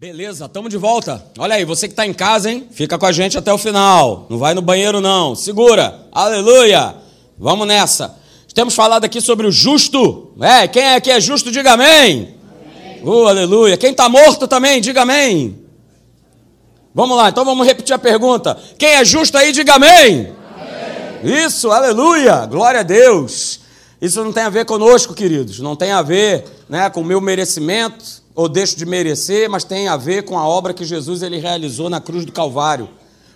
[0.00, 1.22] Beleza, estamos de volta.
[1.38, 2.66] Olha aí, você que está em casa, hein?
[2.70, 4.26] Fica com a gente até o final.
[4.30, 5.34] Não vai no banheiro, não.
[5.34, 6.06] Segura.
[6.10, 6.94] Aleluia.
[7.38, 8.16] Vamos nessa.
[8.54, 10.32] Temos falado aqui sobre o justo.
[10.40, 12.34] É, quem é que é justo, diga amém.
[12.74, 13.02] amém.
[13.04, 13.76] Uh, aleluia.
[13.76, 15.58] Quem está morto também, diga amém.
[16.94, 18.56] Vamos lá, então vamos repetir a pergunta.
[18.78, 20.32] Quem é justo aí, diga amém.
[21.20, 21.44] amém.
[21.44, 22.46] Isso, aleluia.
[22.46, 23.60] Glória a Deus.
[24.00, 25.60] Isso não tem a ver conosco, queridos.
[25.60, 29.88] Não tem a ver né, com o meu merecimento ou deixo de merecer, mas tem
[29.88, 32.88] a ver com a obra que Jesus ele realizou na cruz do Calvário.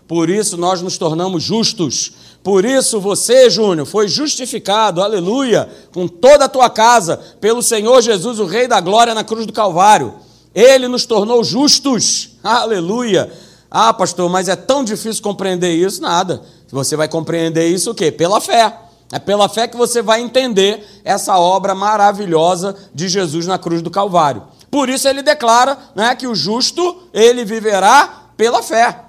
[0.06, 2.12] Por isso nós nos tornamos justos.
[2.42, 8.38] Por isso você, Júnior, foi justificado, aleluia, com toda a tua casa, pelo Senhor Jesus,
[8.38, 10.14] o Rei da Glória, na cruz do Calvário.
[10.54, 13.32] Ele nos tornou justos, aleluia.
[13.70, 16.00] Ah, pastor, mas é tão difícil compreender isso?
[16.02, 16.42] Nada.
[16.70, 18.12] Você vai compreender isso o quê?
[18.12, 18.78] Pela fé.
[19.10, 23.90] É pela fé que você vai entender essa obra maravilhosa de Jesus na cruz do
[23.90, 24.42] Calvário.
[24.74, 29.02] Por isso ele declara né, que o justo ele viverá pela fé.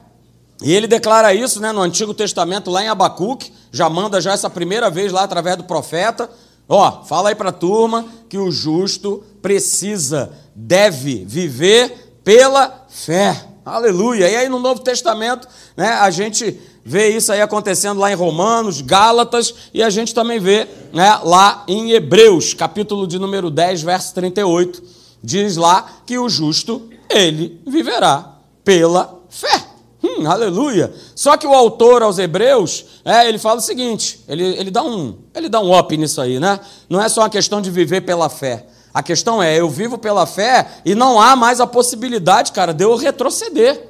[0.61, 4.47] E ele declara isso né, no Antigo Testamento, lá em Abacuque, já manda já essa
[4.47, 6.29] primeira vez lá através do profeta.
[6.69, 13.35] Ó, fala aí para a turma que o justo precisa, deve viver pela fé.
[13.65, 14.29] Aleluia.
[14.29, 18.81] E aí no Novo Testamento, né, a gente vê isso aí acontecendo lá em Romanos,
[18.81, 24.13] Gálatas, e a gente também vê né, lá em Hebreus, capítulo de número 10, verso
[24.13, 29.75] 38 diz lá que o justo, ele viverá pela fé.
[30.03, 30.93] Hum, aleluia.
[31.15, 35.17] Só que o autor aos Hebreus, é, ele fala o seguinte: ele, ele, dá um,
[35.33, 36.59] ele dá um up nisso aí, né?
[36.87, 38.67] Não é só uma questão de viver pela fé.
[38.93, 42.83] A questão é: eu vivo pela fé e não há mais a possibilidade, cara, de
[42.83, 43.89] eu retroceder.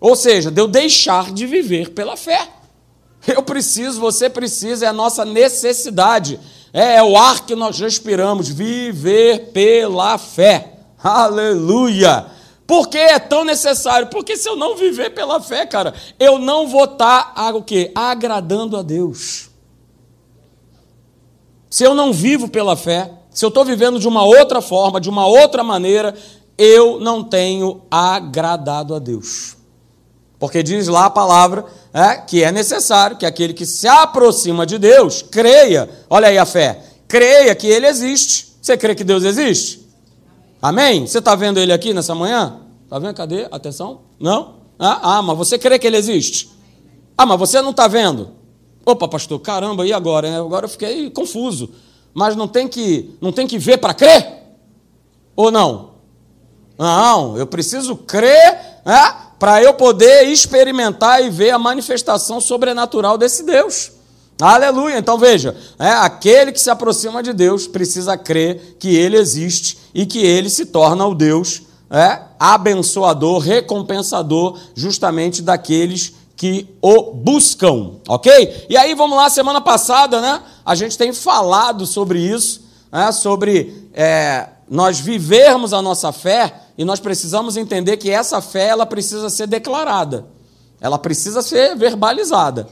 [0.00, 2.48] Ou seja, de eu deixar de viver pela fé.
[3.26, 6.38] Eu preciso, você precisa, é a nossa necessidade
[6.74, 10.80] é, é o ar que nós respiramos, viver pela fé.
[10.98, 12.26] Aleluia!
[12.66, 14.08] Por que é tão necessário?
[14.08, 17.92] Porque se eu não viver pela fé, cara, eu não vou estar o quê?
[17.94, 19.50] agradando a Deus.
[21.70, 25.08] Se eu não vivo pela fé, se eu estou vivendo de uma outra forma, de
[25.08, 26.14] uma outra maneira,
[26.58, 29.56] eu não tenho agradado a Deus.
[30.44, 34.76] Porque diz lá a palavra é, que é necessário que aquele que se aproxima de
[34.76, 38.54] Deus creia, olha aí a fé, creia que ele existe.
[38.60, 39.88] Você crê que Deus existe?
[40.60, 41.06] Amém?
[41.06, 42.60] Você está vendo ele aqui nessa manhã?
[42.84, 43.14] Está vendo?
[43.14, 43.48] Cadê?
[43.50, 44.02] Atenção?
[44.20, 44.56] Não?
[44.78, 46.50] Ah, ah, mas você crê que ele existe?
[47.16, 48.32] Ah, mas você não está vendo?
[48.84, 50.36] Opa, pastor, caramba, e agora?
[50.36, 51.70] Agora eu fiquei confuso.
[52.12, 54.42] Mas não tem que, não tem que ver para crer?
[55.34, 55.94] Ou não?
[56.76, 59.23] Não, eu preciso crer, né?
[59.44, 63.92] Para eu poder experimentar e ver a manifestação sobrenatural desse Deus.
[64.40, 64.96] Aleluia.
[64.96, 70.06] Então veja, é, aquele que se aproxima de Deus precisa crer que Ele existe e
[70.06, 71.60] que Ele se torna o Deus
[71.90, 78.64] é, abençoador, recompensador, justamente daqueles que o buscam, ok?
[78.70, 80.40] E aí vamos lá, semana passada, né?
[80.64, 86.84] A gente tem falado sobre isso, né, sobre é, nós vivermos a nossa fé e
[86.84, 90.26] nós precisamos entender que essa fé ela precisa ser declarada.
[90.80, 92.68] Ela precisa ser verbalizada.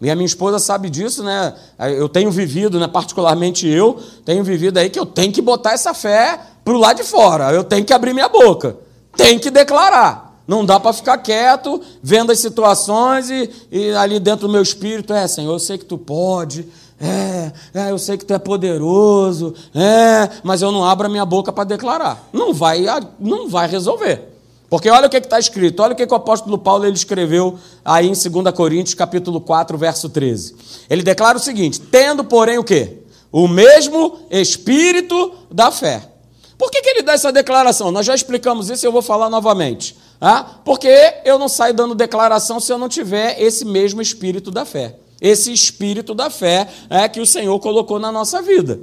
[0.00, 1.54] E a minha esposa sabe disso, né?
[1.96, 2.88] Eu tenho vivido, né?
[2.88, 6.96] particularmente eu, tenho vivido aí que eu tenho que botar essa fé para o lado
[6.96, 7.52] de fora.
[7.52, 8.76] Eu tenho que abrir minha boca.
[9.16, 10.40] Tem que declarar.
[10.44, 15.12] Não dá para ficar quieto, vendo as situações e, e, ali dentro do meu espírito,
[15.12, 16.66] é, Senhor, eu sei que tu pode,
[17.02, 21.26] é, é, eu sei que tu é poderoso, é, mas eu não abro a minha
[21.26, 22.28] boca para declarar.
[22.32, 22.84] Não vai,
[23.18, 24.30] não vai resolver.
[24.70, 27.58] Porque olha o que está escrito, olha o que, que o apóstolo Paulo ele escreveu
[27.84, 30.54] aí em 2 Coríntios, capítulo 4, verso 13.
[30.88, 32.98] Ele declara o seguinte: tendo, porém, o quê?
[33.32, 36.08] O mesmo espírito da fé.
[36.56, 37.90] Por que, que ele dá essa declaração?
[37.90, 39.96] Nós já explicamos isso e eu vou falar novamente.
[40.20, 44.64] Ah, porque eu não saio dando declaração se eu não tiver esse mesmo espírito da
[44.64, 48.80] fé esse espírito da fé é, que o Senhor colocou na nossa vida.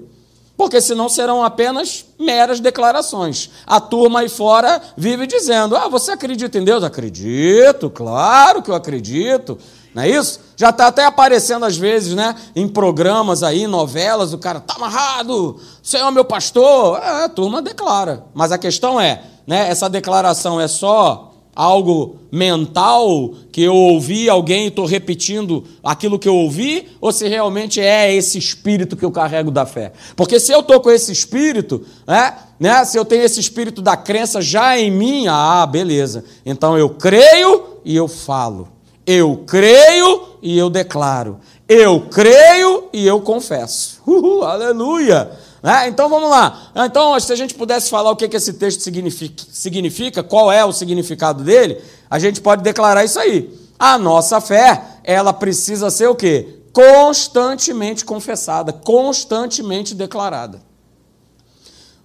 [0.55, 3.49] Porque senão serão apenas meras declarações.
[3.65, 6.83] A turma aí fora vive dizendo: Ah, você acredita em Deus?
[6.83, 9.57] Acredito, claro que eu acredito.
[9.93, 10.39] Não é isso?
[10.55, 12.35] Já está até aparecendo às vezes, né?
[12.55, 16.99] Em programas aí, novelas, o cara está amarrado, Senhor é meu pastor.
[17.01, 18.25] É, a turma declara.
[18.33, 19.69] Mas a questão é, né?
[19.69, 26.29] Essa declaração é só algo mental que eu ouvi alguém e estou repetindo aquilo que
[26.29, 29.91] eu ouvi, ou se realmente é esse espírito que eu carrego da fé.
[30.15, 33.97] Porque se eu estou com esse espírito, né, né, se eu tenho esse espírito da
[33.97, 36.23] crença já em mim, ah, beleza.
[36.45, 38.67] Então eu creio e eu falo.
[39.05, 41.39] Eu creio e eu declaro.
[41.67, 44.01] Eu creio e eu confesso.
[44.05, 45.31] Uhul, aleluia!
[45.61, 45.87] Né?
[45.89, 46.71] Então vamos lá.
[46.75, 50.63] Então, se a gente pudesse falar o que, que esse texto significa, significa, qual é
[50.63, 53.53] o significado dele, a gente pode declarar isso aí.
[53.77, 56.59] A nossa fé, ela precisa ser o quê?
[56.73, 60.61] Constantemente confessada, constantemente declarada.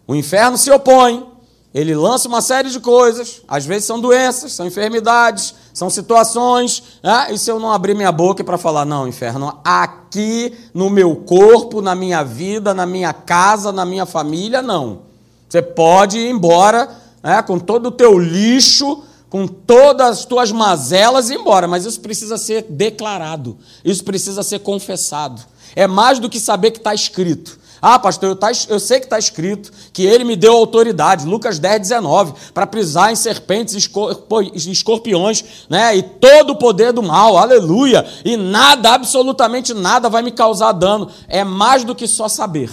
[0.07, 1.27] O inferno se opõe,
[1.75, 7.27] ele lança uma série de coisas, às vezes são doenças, são enfermidades, são situações, né?
[7.33, 11.83] e se eu não abrir minha boca para falar, não, inferno, aqui no meu corpo,
[11.83, 15.01] na minha vida, na minha casa, na minha família, não.
[15.49, 16.89] Você pode ir embora
[17.21, 17.43] né?
[17.43, 22.01] com todo o teu lixo, com todas as tuas mazelas e ir embora, mas isso
[22.01, 25.43] precisa ser declarado, isso precisa ser confessado.
[25.75, 27.59] É mais do que saber que está escrito.
[27.87, 31.59] Ah, pastor, eu, tá, eu sei que está escrito que ele me deu autoridade, Lucas
[31.59, 35.95] 10, 19, para pisar em serpentes e escorpiões, né?
[35.95, 38.03] E todo o poder do mal, aleluia.
[38.25, 41.11] E nada, absolutamente nada vai me causar dano.
[41.29, 42.71] É mais do que só saber.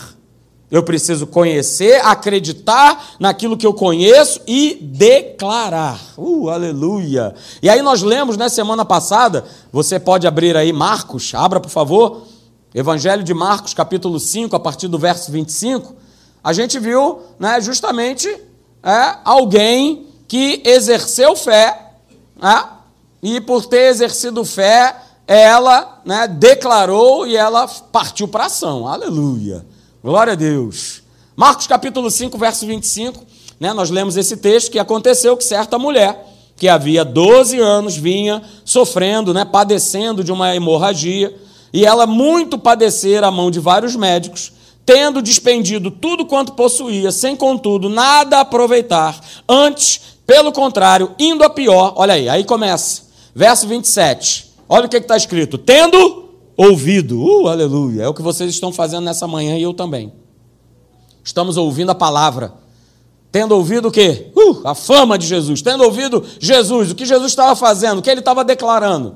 [0.71, 5.99] Eu preciso conhecer, acreditar naquilo que eu conheço e declarar.
[6.17, 7.35] Uh, aleluia.
[7.61, 9.43] E aí nós lemos, né, semana passada,
[9.73, 12.30] você pode abrir aí Marcos, abra por favor.
[12.73, 15.93] Evangelho de Marcos, capítulo 5, a partir do verso 25,
[16.41, 18.29] a gente viu né, justamente
[18.81, 21.91] é, alguém que exerceu fé,
[22.41, 22.63] né,
[23.21, 24.95] e por ter exercido fé,
[25.27, 28.87] ela né, declarou e ela partiu para ação.
[28.87, 29.65] Aleluia.
[30.01, 31.03] Glória a Deus.
[31.35, 33.25] Marcos capítulo 5, verso 25,
[33.59, 36.25] né, nós lemos esse texto que aconteceu que certa mulher,
[36.55, 41.35] que havia 12 anos, vinha sofrendo, né, padecendo de uma hemorragia,
[41.73, 44.51] e ela muito padecer a mão de vários médicos,
[44.85, 51.93] tendo despendido tudo quanto possuía, sem contudo nada aproveitar, antes, pelo contrário, indo a pior.
[51.95, 53.03] Olha aí, aí começa.
[53.33, 54.51] Verso 27.
[54.67, 59.03] Olha o que está escrito: tendo ouvido, uh, aleluia, é o que vocês estão fazendo
[59.03, 60.11] nessa manhã e eu também.
[61.23, 62.53] Estamos ouvindo a palavra.
[63.31, 64.29] Tendo ouvido o quê?
[64.35, 65.61] Uh, a fama de Jesus.
[65.61, 69.15] Tendo ouvido Jesus, o que Jesus estava fazendo, o que ele estava declarando.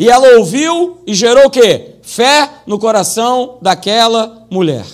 [0.00, 1.96] E ela ouviu e gerou o quê?
[2.00, 4.86] Fé no coração daquela mulher.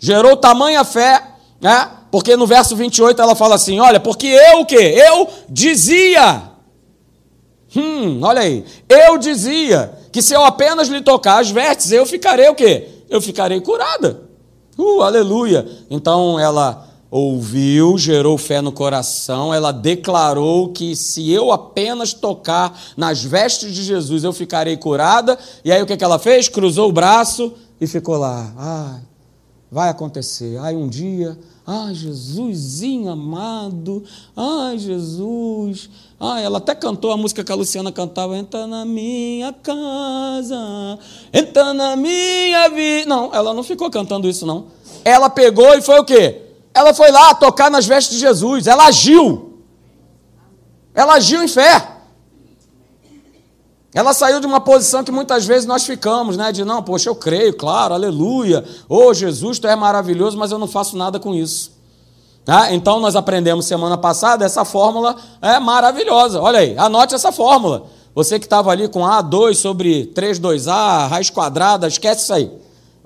[0.00, 1.22] Gerou tamanha fé,
[1.60, 1.88] né?
[2.10, 4.96] Porque no verso 28 ela fala assim: Olha, porque eu o quê?
[5.08, 6.50] Eu dizia.
[7.76, 8.64] Hum, olha aí.
[8.88, 12.88] Eu dizia que se eu apenas lhe tocar as vestes, eu ficarei o quê?
[13.08, 14.22] Eu ficarei curada.
[14.76, 15.64] Uh, aleluia.
[15.88, 23.22] Então ela ouviu, gerou fé no coração, ela declarou que se eu apenas tocar nas
[23.22, 25.38] vestes de Jesus eu ficarei curada.
[25.64, 26.48] E aí o que, que ela fez?
[26.48, 28.52] Cruzou o braço e ficou lá.
[28.56, 29.00] Ai,
[29.70, 30.58] vai acontecer.
[30.58, 31.38] Ai, um dia.
[31.66, 34.02] Ai, Jesusinho amado.
[34.36, 35.90] Ai, Jesus.
[36.18, 38.36] Ai, ela até cantou a música que a Luciana cantava.
[38.36, 40.98] Entra na minha casa.
[41.32, 43.08] Entra na minha vida.
[43.08, 44.66] Não, ela não ficou cantando isso, não.
[45.04, 46.47] Ela pegou e foi o quê?
[46.74, 49.62] Ela foi lá tocar nas vestes de Jesus, ela agiu.
[50.94, 51.96] Ela agiu em fé.
[53.94, 56.52] Ela saiu de uma posição que muitas vezes nós ficamos, né?
[56.52, 58.64] De não, poxa, eu creio, claro, aleluia.
[58.88, 61.72] Oh, Jesus, tu é maravilhoso, mas eu não faço nada com isso.
[62.44, 62.72] Tá?
[62.72, 66.40] Então nós aprendemos semana passada essa fórmula é maravilhosa.
[66.40, 67.86] Olha aí, anote essa fórmula.
[68.14, 72.50] Você que estava ali com A2 sobre 3, 2A, raiz quadrada, esquece isso aí.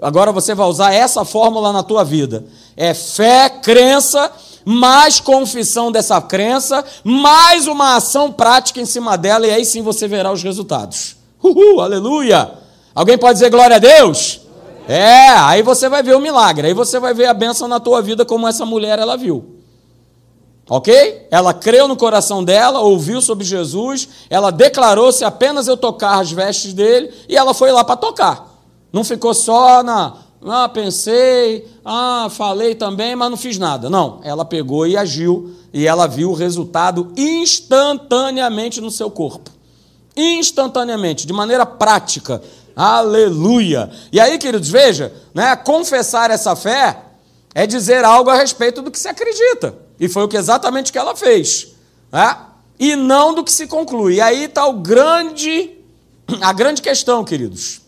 [0.01, 2.45] Agora você vai usar essa fórmula na tua vida.
[2.77, 4.31] É fé, crença,
[4.65, 10.07] mais confissão dessa crença, mais uma ação prática em cima dela, e aí sim você
[10.07, 11.17] verá os resultados.
[11.43, 12.53] Uhul, aleluia!
[12.95, 14.41] Alguém pode dizer glória a Deus?
[14.89, 18.03] É, aí você vai ver o milagre, aí você vai ver a bênção na tua
[18.03, 19.59] vida como essa mulher ela viu.
[20.69, 21.27] Ok?
[21.31, 26.31] Ela creu no coração dela, ouviu sobre Jesus, ela declarou: se apenas eu tocar as
[26.31, 28.49] vestes dele, e ela foi lá para tocar.
[28.93, 30.15] Não ficou só na,
[30.45, 33.89] ah, pensei, ah, falei também, mas não fiz nada.
[33.89, 39.51] Não, ela pegou e agiu e ela viu o resultado instantaneamente no seu corpo.
[40.17, 42.43] Instantaneamente, de maneira prática.
[42.75, 43.91] Aleluia!
[44.11, 47.03] E aí, queridos, veja, né, confessar essa fé
[47.55, 49.75] é dizer algo a respeito do que se acredita.
[50.01, 51.69] E foi o que exatamente que ela fez.
[52.11, 52.37] Né?
[52.79, 54.15] E não do que se conclui.
[54.15, 55.71] E aí está o grande,
[56.41, 57.82] a grande questão, queridos.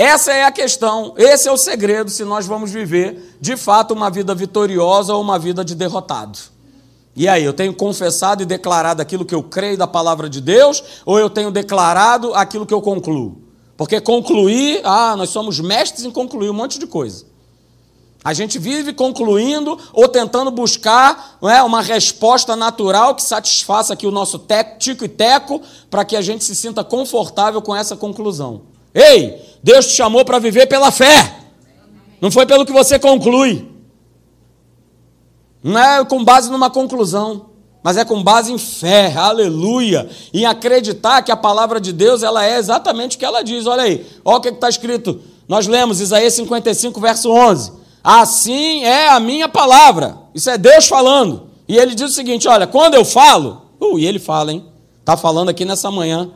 [0.00, 4.08] Essa é a questão, esse é o segredo se nós vamos viver de fato uma
[4.08, 6.38] vida vitoriosa ou uma vida de derrotado.
[7.14, 10.82] E aí, eu tenho confessado e declarado aquilo que eu creio da palavra de Deus,
[11.04, 13.42] ou eu tenho declarado aquilo que eu concluo?
[13.76, 17.26] Porque concluir, ah, nós somos mestres em concluir um monte de coisa.
[18.24, 24.10] A gente vive concluindo ou tentando buscar é, uma resposta natural que satisfaça aqui o
[24.10, 28.62] nosso teco, tico e teco, para que a gente se sinta confortável com essa conclusão.
[28.94, 31.36] Ei, Deus te chamou para viver pela fé.
[32.20, 33.68] Não foi pelo que você conclui.
[35.62, 37.50] Não é com base numa conclusão,
[37.82, 42.44] mas é com base em fé, aleluia, em acreditar que a palavra de Deus ela
[42.44, 43.66] é exatamente o que ela diz.
[43.66, 45.20] Olha aí, olha o que está escrito.
[45.48, 47.72] Nós lemos Isaías 55, verso 11.
[48.02, 50.18] Assim é a minha palavra.
[50.34, 51.48] Isso é Deus falando.
[51.68, 54.64] E ele diz o seguinte: olha, quando eu falo, uh, e ele fala, hein?
[55.00, 56.30] Está falando aqui nessa manhã.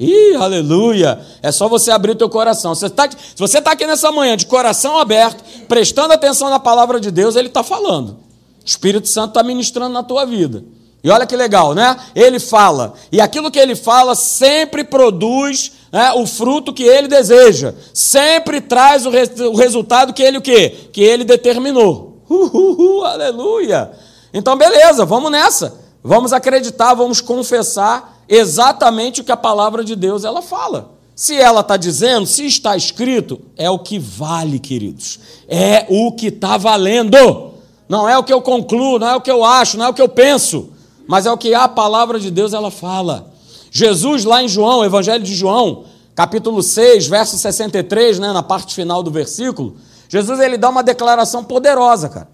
[0.00, 1.20] Ih, aleluia!
[1.42, 2.74] É só você abrir o teu coração.
[2.74, 6.98] Você tá, se você está aqui nessa manhã de coração aberto, prestando atenção na palavra
[6.98, 8.12] de Deus, ele está falando.
[8.12, 10.64] O Espírito Santo está ministrando na tua vida.
[11.04, 11.98] E olha que legal, né?
[12.14, 17.74] Ele fala, e aquilo que ele fala sempre produz né, o fruto que ele deseja,
[17.92, 19.10] sempre traz o,
[19.50, 20.88] o resultado que ele o quê?
[20.92, 22.22] Que ele determinou.
[22.28, 23.90] Uhul, aleluia!
[24.32, 25.74] Então, beleza, vamos nessa.
[26.02, 30.92] Vamos acreditar, vamos confessar exatamente o que a palavra de Deus ela fala.
[31.14, 35.20] Se ela está dizendo, se está escrito, é o que vale, queridos.
[35.46, 37.52] É o que está valendo.
[37.88, 39.94] Não é o que eu concluo, não é o que eu acho, não é o
[39.94, 40.70] que eu penso,
[41.06, 43.30] mas é o que a palavra de Deus ela fala.
[43.70, 49.02] Jesus, lá em João, Evangelho de João, capítulo 6, verso 63, né, na parte final
[49.02, 49.76] do versículo,
[50.08, 52.28] Jesus ele dá uma declaração poderosa, cara.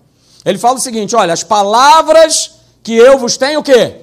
[0.44, 2.55] Ele fala o seguinte: olha, as palavras
[2.86, 3.96] que eu vos tenho o quê?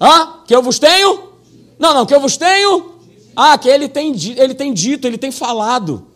[0.00, 0.36] Hã?
[0.46, 1.32] Que eu vos tenho?
[1.78, 2.92] Não, não, que eu vos tenho?
[3.36, 6.06] Ah, que ele tem, ele tem dito, ele tem falado.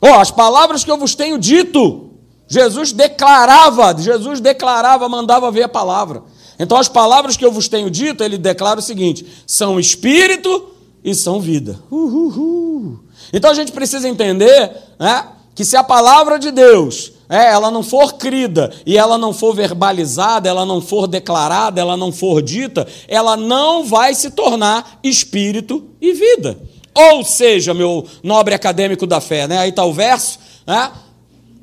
[0.00, 2.10] Ó, oh, as palavras que eu vos tenho dito.
[2.46, 6.22] Jesus declarava, Jesus declarava, mandava ver a palavra.
[6.60, 10.68] Então, as palavras que eu vos tenho dito, ele declara o seguinte: são espírito
[11.02, 11.82] e são vida.
[11.90, 13.00] Uhuhu.
[13.32, 17.82] Então, a gente precisa entender né, que se a palavra de Deus é, ela não
[17.82, 22.86] for crida e ela não for verbalizada, ela não for declarada, ela não for dita,
[23.08, 26.58] ela não vai se tornar espírito e vida.
[26.94, 29.58] Ou seja, meu nobre acadêmico da fé, né?
[29.58, 30.92] aí está o verso, né?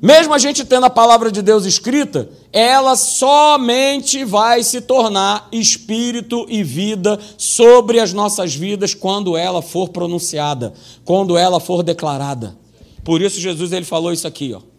[0.02, 6.44] mesmo a gente tendo a palavra de Deus escrita, ela somente vai se tornar espírito
[6.46, 10.74] e vida sobre as nossas vidas quando ela for pronunciada,
[11.06, 12.54] quando ela for declarada.
[13.02, 14.73] Por isso Jesus ele falou isso aqui, ó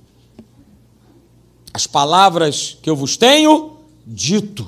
[1.75, 4.65] as palavras que eu vos tenho dito.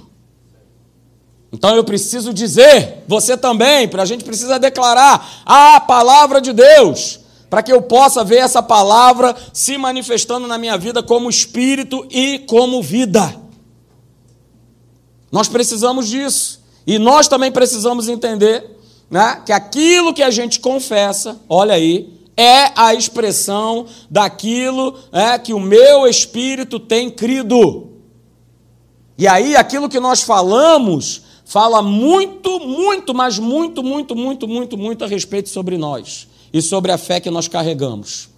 [1.54, 7.22] Então eu preciso dizer, você também, para a gente precisa declarar a palavra de Deus,
[7.50, 12.40] para que eu possa ver essa palavra se manifestando na minha vida como espírito e
[12.40, 13.34] como vida.
[15.32, 16.62] Nós precisamos disso.
[16.86, 18.70] E nós também precisamos entender
[19.10, 25.53] né, que aquilo que a gente confessa, olha aí, é a expressão daquilo é, que
[25.53, 27.88] o meu espírito tem crido.
[29.17, 35.03] E aí, aquilo que nós falamos, fala muito, muito, mas muito, muito, muito, muito, muito
[35.03, 38.29] a respeito sobre nós e sobre a fé que nós carregamos.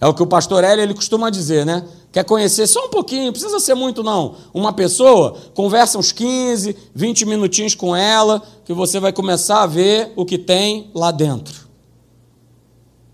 [0.00, 1.84] É o que o pastor Hélio ele costuma dizer, né?
[2.10, 4.34] Quer conhecer só um pouquinho, precisa ser muito não.
[4.52, 10.12] Uma pessoa, conversa uns 15, 20 minutinhos com ela, que você vai começar a ver
[10.16, 11.61] o que tem lá dentro.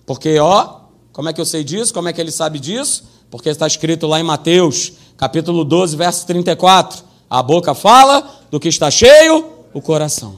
[0.09, 0.77] Porque, ó,
[1.13, 1.93] como é que eu sei disso?
[1.93, 3.05] Como é que ele sabe disso?
[3.31, 7.05] Porque está escrito lá em Mateus, capítulo 12, verso 34.
[7.29, 10.37] A boca fala do que está cheio, o coração.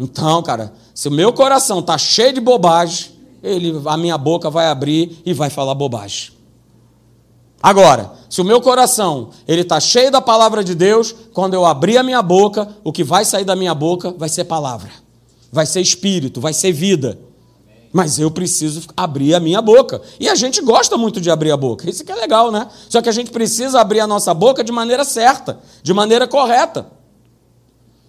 [0.00, 4.66] Então, cara, se o meu coração está cheio de bobagem, ele, a minha boca vai
[4.66, 6.32] abrir e vai falar bobagem.
[7.62, 11.98] Agora, se o meu coração ele está cheio da palavra de Deus, quando eu abrir
[11.98, 14.90] a minha boca, o que vai sair da minha boca vai ser palavra,
[15.52, 17.30] vai ser espírito, vai ser vida
[17.92, 20.00] mas eu preciso abrir a minha boca.
[20.18, 21.88] E a gente gosta muito de abrir a boca.
[21.88, 22.66] Isso que é legal, né?
[22.88, 26.86] Só que a gente precisa abrir a nossa boca de maneira certa, de maneira correta.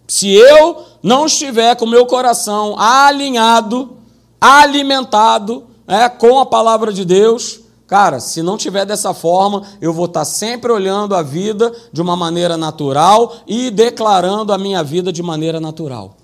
[0.07, 3.97] Se eu não estiver com o meu coração alinhado,
[4.39, 10.05] alimentado é, com a palavra de Deus, cara, se não tiver dessa forma, eu vou
[10.05, 15.21] estar sempre olhando a vida de uma maneira natural e declarando a minha vida de
[15.21, 16.17] maneira natural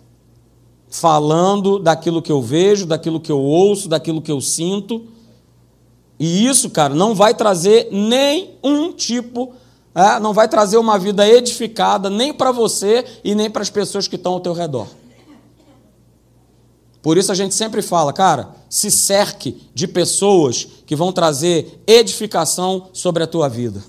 [0.90, 5.06] falando daquilo que eu vejo, daquilo que eu ouço, daquilo que eu sinto.
[6.20, 9.54] E isso, cara, não vai trazer nenhum tipo,
[9.96, 14.08] é, não vai trazer uma vida edificada nem para você e nem para as pessoas
[14.08, 14.88] que estão ao teu redor.
[17.02, 22.90] Por isso a gente sempre fala, cara, se cerque de pessoas que vão trazer edificação
[22.92, 23.82] sobre a tua vida.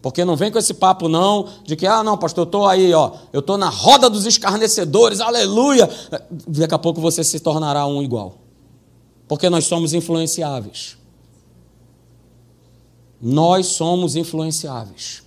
[0.00, 2.94] Porque não vem com esse papo não, de que, ah, não, pastor, eu estou aí,
[2.94, 5.88] ó, eu estou na roda dos escarnecedores, aleluia.
[6.46, 8.38] Daqui a pouco você se tornará um igual.
[9.26, 10.96] Porque nós somos influenciáveis.
[13.20, 15.22] Nós somos influenciáveis.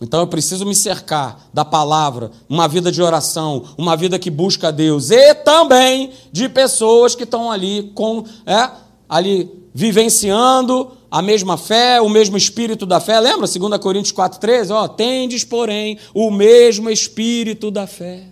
[0.00, 4.72] Então eu preciso me cercar da palavra, uma vida de oração, uma vida que busca
[4.72, 8.68] Deus, e também de pessoas que estão ali com, é,
[9.12, 13.20] ali vivenciando a mesma fé, o mesmo espírito da fé.
[13.20, 14.70] Lembra 2 Coríntios 4,13?
[14.70, 18.22] Ó, tendes, porém, o mesmo espírito da fé.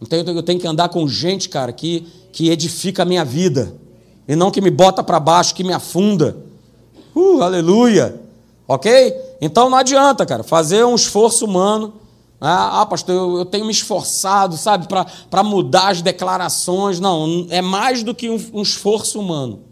[0.00, 3.74] Então eu tenho que andar com gente, cara, que, que edifica a minha vida.
[4.28, 6.36] E não que me bota para baixo, que me afunda.
[7.12, 8.20] Uh, aleluia!
[8.68, 9.16] Ok?
[9.40, 11.94] Então não adianta, cara, fazer um esforço humano.
[12.40, 17.00] Ah, pastor, eu, eu tenho me esforçado, sabe, para mudar as declarações.
[17.00, 19.68] Não, é mais do que um, um esforço humano.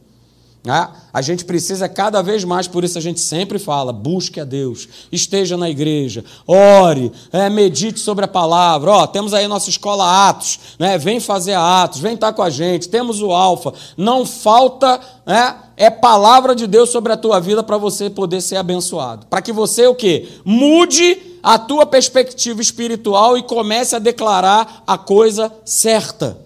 [0.69, 4.45] Ah, a gente precisa cada vez mais, por isso a gente sempre fala: busque a
[4.45, 8.91] Deus, esteja na igreja, ore, é, medite sobre a palavra.
[8.91, 10.99] Ó, temos aí nossa escola Atos, né?
[10.99, 13.73] vem fazer Atos, vem estar com a gente, temos o Alfa.
[13.97, 18.57] Não falta né, é palavra de Deus sobre a tua vida para você poder ser
[18.57, 19.27] abençoado.
[19.27, 20.29] Para que você o quê?
[20.45, 26.37] Mude a tua perspectiva espiritual e comece a declarar a coisa certa.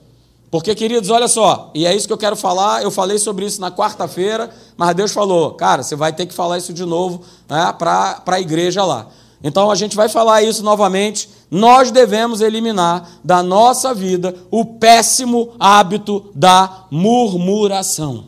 [0.50, 2.82] Porque, queridos, olha só, e é isso que eu quero falar.
[2.82, 6.58] Eu falei sobre isso na quarta-feira, mas Deus falou, cara, você vai ter que falar
[6.58, 9.06] isso de novo né, para a igreja lá.
[9.42, 11.30] Então a gente vai falar isso novamente.
[11.50, 18.26] Nós devemos eliminar da nossa vida o péssimo hábito da murmuração.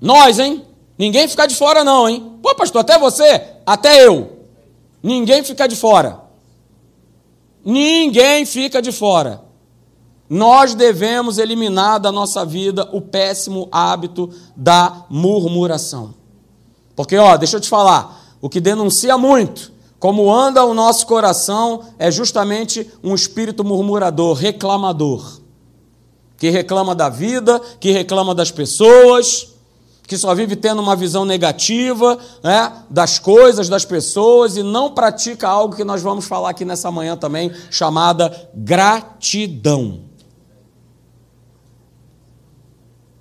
[0.00, 0.65] Nós, hein?
[0.98, 2.38] Ninguém ficar de fora, não, hein?
[2.42, 3.42] Pô, pastor, até você?
[3.66, 4.46] Até eu.
[5.02, 6.20] Ninguém fica de fora.
[7.64, 9.44] Ninguém fica de fora.
[10.28, 16.14] Nós devemos eliminar da nossa vida o péssimo hábito da murmuração.
[16.96, 21.82] Porque, ó, deixa eu te falar, o que denuncia muito como anda o nosso coração
[21.98, 25.40] é justamente um espírito murmurador, reclamador,
[26.36, 29.55] que reclama da vida, que reclama das pessoas
[30.06, 35.48] que só vive tendo uma visão negativa né, das coisas, das pessoas e não pratica
[35.48, 40.06] algo que nós vamos falar aqui nessa manhã também, chamada gratidão.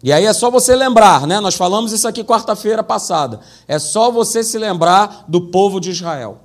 [0.04, 1.40] E aí é só você lembrar, né?
[1.40, 3.40] Nós falamos isso aqui quarta-feira passada.
[3.68, 6.42] É só você se lembrar do povo de Israel.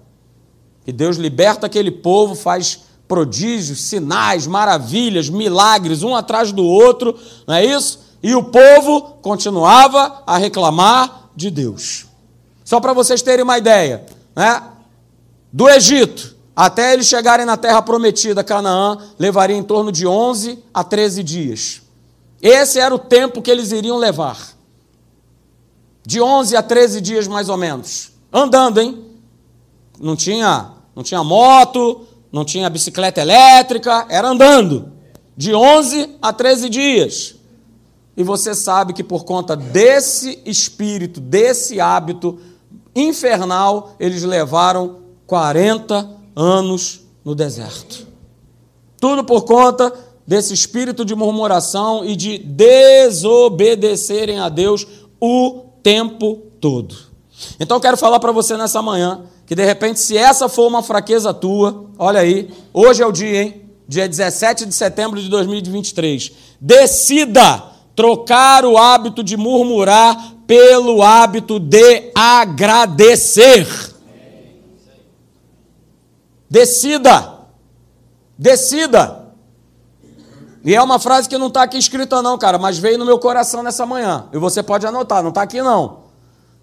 [0.82, 7.14] Que Deus liberta aquele povo, faz prodígios, sinais, maravilhas, milagres, um atrás do outro,
[7.46, 8.09] não é isso?
[8.22, 12.06] E o povo continuava a reclamar de Deus.
[12.64, 14.04] Só para vocês terem uma ideia,
[14.34, 14.62] né?
[15.52, 20.84] Do Egito até eles chegarem na terra prometida, Canaã, levaria em torno de 11 a
[20.84, 21.80] 13 dias.
[22.42, 24.36] Esse era o tempo que eles iriam levar.
[26.04, 28.12] De 11 a 13 dias mais ou menos.
[28.30, 29.06] Andando, hein?
[29.98, 34.92] Não tinha, não tinha moto, não tinha bicicleta elétrica, era andando.
[35.34, 37.36] De 11 a 13 dias.
[38.20, 42.38] E você sabe que por conta desse espírito, desse hábito
[42.94, 46.06] infernal, eles levaram 40
[46.36, 48.06] anos no deserto.
[49.00, 49.90] Tudo por conta
[50.26, 54.86] desse espírito de murmuração e de desobedecerem a Deus
[55.18, 56.94] o tempo todo.
[57.58, 60.82] Então eu quero falar para você nessa manhã que de repente, se essa for uma
[60.82, 63.62] fraqueza tua, olha aí, hoje é o dia, hein?
[63.88, 66.32] Dia 17 de setembro de 2023.
[66.60, 73.66] Decida trocar o hábito de murmurar pelo hábito de agradecer.
[76.48, 77.38] Decida.
[78.36, 79.20] Decida.
[80.64, 83.18] E é uma frase que não está aqui escrita, não, cara, mas veio no meu
[83.18, 84.28] coração nessa manhã.
[84.32, 86.00] E você pode anotar, não está aqui, não.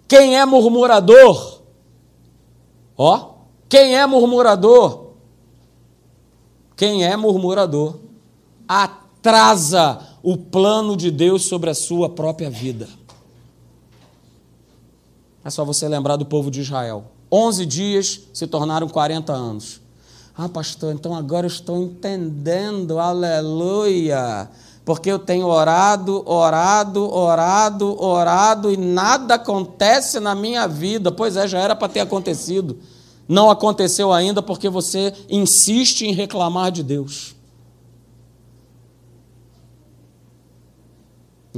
[0.06, 1.62] Quem é murmurador?
[2.96, 3.30] Ó,
[3.68, 5.08] quem é murmurador?
[6.76, 7.96] Quem é murmurador
[8.68, 12.88] atrasa o plano de Deus sobre a sua própria vida.
[15.44, 17.04] É só você lembrar do povo de Israel.
[17.30, 19.80] Onze dias se tornaram 40 anos.
[20.36, 24.48] Ah, pastor, então agora eu estou entendendo, aleluia.
[24.84, 31.12] Porque eu tenho orado, orado, orado, orado e nada acontece na minha vida.
[31.12, 32.78] Pois é, já era para ter acontecido.
[33.28, 37.34] Não aconteceu ainda porque você insiste em reclamar de Deus.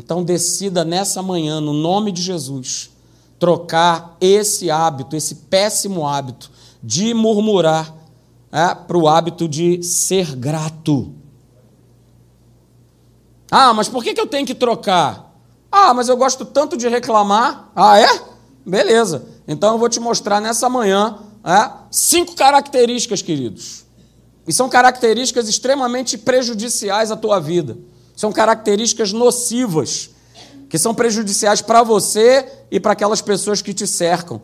[0.02, 2.90] Então decida nessa manhã, no nome de Jesus,
[3.38, 6.50] trocar esse hábito, esse péssimo hábito
[6.82, 7.94] de murmurar,
[8.50, 11.12] é, para o hábito de ser grato.
[13.50, 15.32] Ah, mas por que, que eu tenho que trocar?
[15.70, 17.70] Ah, mas eu gosto tanto de reclamar.
[17.76, 18.22] Ah, é?
[18.66, 19.26] Beleza.
[19.46, 23.84] Então eu vou te mostrar nessa manhã é, cinco características, queridos.
[24.48, 27.76] E são características extremamente prejudiciais à tua vida
[28.20, 30.10] são características nocivas,
[30.68, 34.42] que são prejudiciais para você e para aquelas pessoas que te cercam.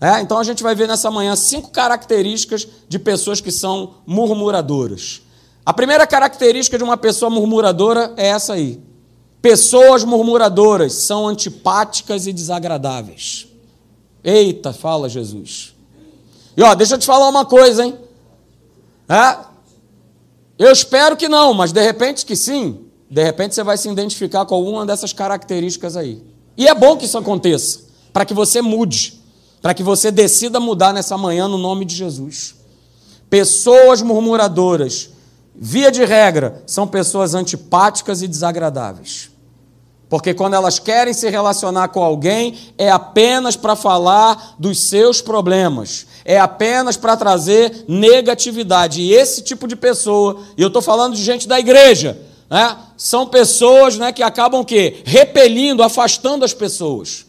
[0.00, 0.20] É?
[0.20, 5.22] Então a gente vai ver nessa manhã cinco características de pessoas que são murmuradoras.
[5.64, 8.82] A primeira característica de uma pessoa murmuradora é essa aí.
[9.40, 13.46] Pessoas murmuradoras são antipáticas e desagradáveis.
[14.24, 15.76] Eita, fala Jesus.
[16.56, 17.96] E ó, deixa eu te falar uma coisa, hein?
[19.08, 19.36] É?
[20.58, 22.81] Eu espero que não, mas de repente que sim.
[23.12, 26.22] De repente você vai se identificar com alguma dessas características aí.
[26.56, 29.20] E é bom que isso aconteça, para que você mude,
[29.60, 32.54] para que você decida mudar nessa manhã no nome de Jesus.
[33.28, 35.10] Pessoas murmuradoras,
[35.54, 39.30] via de regra, são pessoas antipáticas e desagradáveis.
[40.08, 46.06] Porque quando elas querem se relacionar com alguém, é apenas para falar dos seus problemas,
[46.24, 49.02] é apenas para trazer negatividade.
[49.02, 53.26] E esse tipo de pessoa, e eu estou falando de gente da igreja, né, são
[53.26, 55.00] pessoas né, que acabam o quê?
[55.06, 57.24] Repelindo, afastando as pessoas.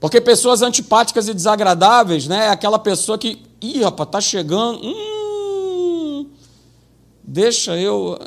[0.00, 6.28] Porque pessoas antipáticas e desagradáveis, né, é aquela pessoa que, ih, rapaz, tá chegando, hum,
[7.22, 8.18] deixa eu,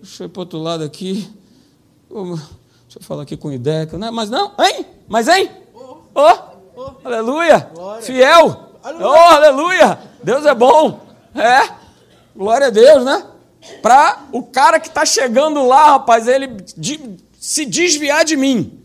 [0.00, 1.30] deixa eu ir para outro lado aqui.
[2.08, 4.10] Deixa eu falar aqui com ideia, né?
[4.10, 4.86] Mas não, hein?
[5.06, 5.50] Mas hein?
[5.74, 7.70] Oh, oh, aleluia!
[7.74, 8.02] Glória.
[8.02, 8.70] Fiel!
[8.82, 9.06] Aleluia.
[9.06, 9.98] Oh, aleluia!
[10.22, 11.00] Deus é bom!
[11.34, 11.74] É!
[12.34, 13.33] Glória a Deus, né?
[13.80, 18.80] Para o cara que está chegando lá, rapaz, ele de, se desviar de mim.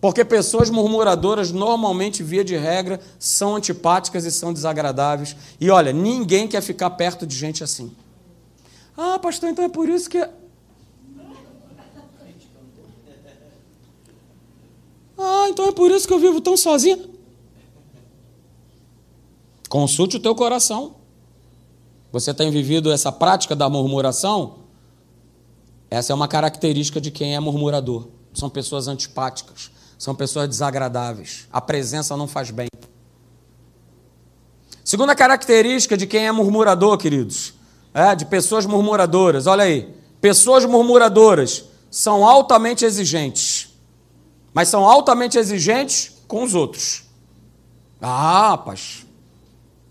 [0.00, 5.34] Porque pessoas murmuradoras, normalmente, via de regra, são antipáticas e são desagradáveis.
[5.60, 7.90] E olha, ninguém quer ficar perto de gente assim.
[8.96, 10.18] Ah, pastor, então é por isso que
[15.16, 16.98] Ah, então é por isso que eu vivo tão sozinha.
[19.68, 20.96] Consulte o teu coração.
[22.14, 24.60] Você tem vivido essa prática da murmuração?
[25.90, 28.06] Essa é uma característica de quem é murmurador.
[28.32, 31.48] São pessoas antipáticas, são pessoas desagradáveis.
[31.52, 32.68] A presença não faz bem.
[34.84, 37.52] Segunda característica de quem é murmurador, queridos,
[37.92, 39.48] é de pessoas murmuradoras.
[39.48, 43.74] Olha aí, pessoas murmuradoras são altamente exigentes
[44.54, 47.02] mas são altamente exigentes com os outros.
[48.00, 49.04] Ah, rapaz,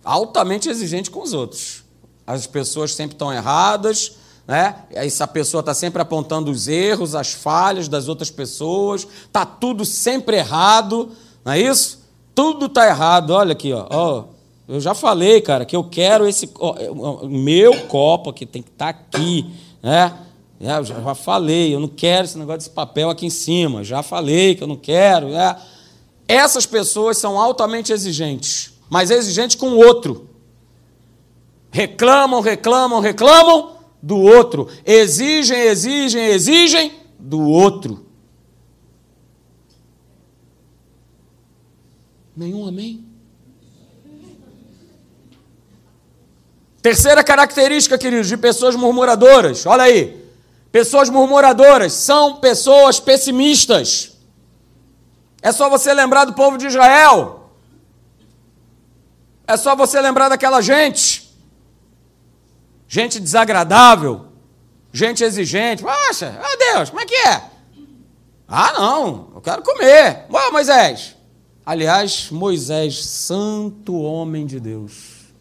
[0.06, 1.83] altamente exigente com os outros.
[2.26, 4.14] As pessoas sempre estão erradas,
[4.48, 4.76] né?
[4.92, 10.38] Essa pessoa está sempre apontando os erros, as falhas das outras pessoas, está tudo sempre
[10.38, 11.12] errado,
[11.44, 12.04] não é isso?
[12.36, 13.32] Tudo está errado.
[13.32, 14.24] Olha aqui, ó, ó.
[14.68, 18.94] Eu já falei, cara, que eu quero esse ó, meu copo que tem que estar
[18.94, 19.50] tá aqui,
[19.82, 20.14] né?
[20.60, 23.84] Eu já falei, eu não quero esse negócio desse papel aqui em cima.
[23.84, 25.34] Já falei que eu não quero.
[25.36, 25.58] É.
[26.26, 30.30] Essas pessoas são altamente exigentes, mas exigentes com o outro.
[31.74, 34.70] Reclamam, reclamam, reclamam do outro.
[34.86, 38.06] Exigem, exigem, exigem do outro.
[42.38, 43.04] Nenhum amém?
[46.80, 49.66] Terceira característica, queridos, de pessoas murmuradoras.
[49.66, 50.24] Olha aí.
[50.72, 54.16] Pessoas murmuradoras são pessoas pessimistas.
[55.42, 57.50] É só você lembrar do povo de Israel.
[59.48, 61.23] É só você lembrar daquela gente.
[62.93, 64.27] Gente desagradável.
[64.91, 65.82] Gente exigente.
[65.82, 67.41] Poxa, ah Deus, como é que é?
[68.47, 70.27] Ah, não, eu quero comer.
[70.32, 71.15] Ué, Moisés.
[71.65, 75.34] Aliás, Moisés, santo homem de Deus.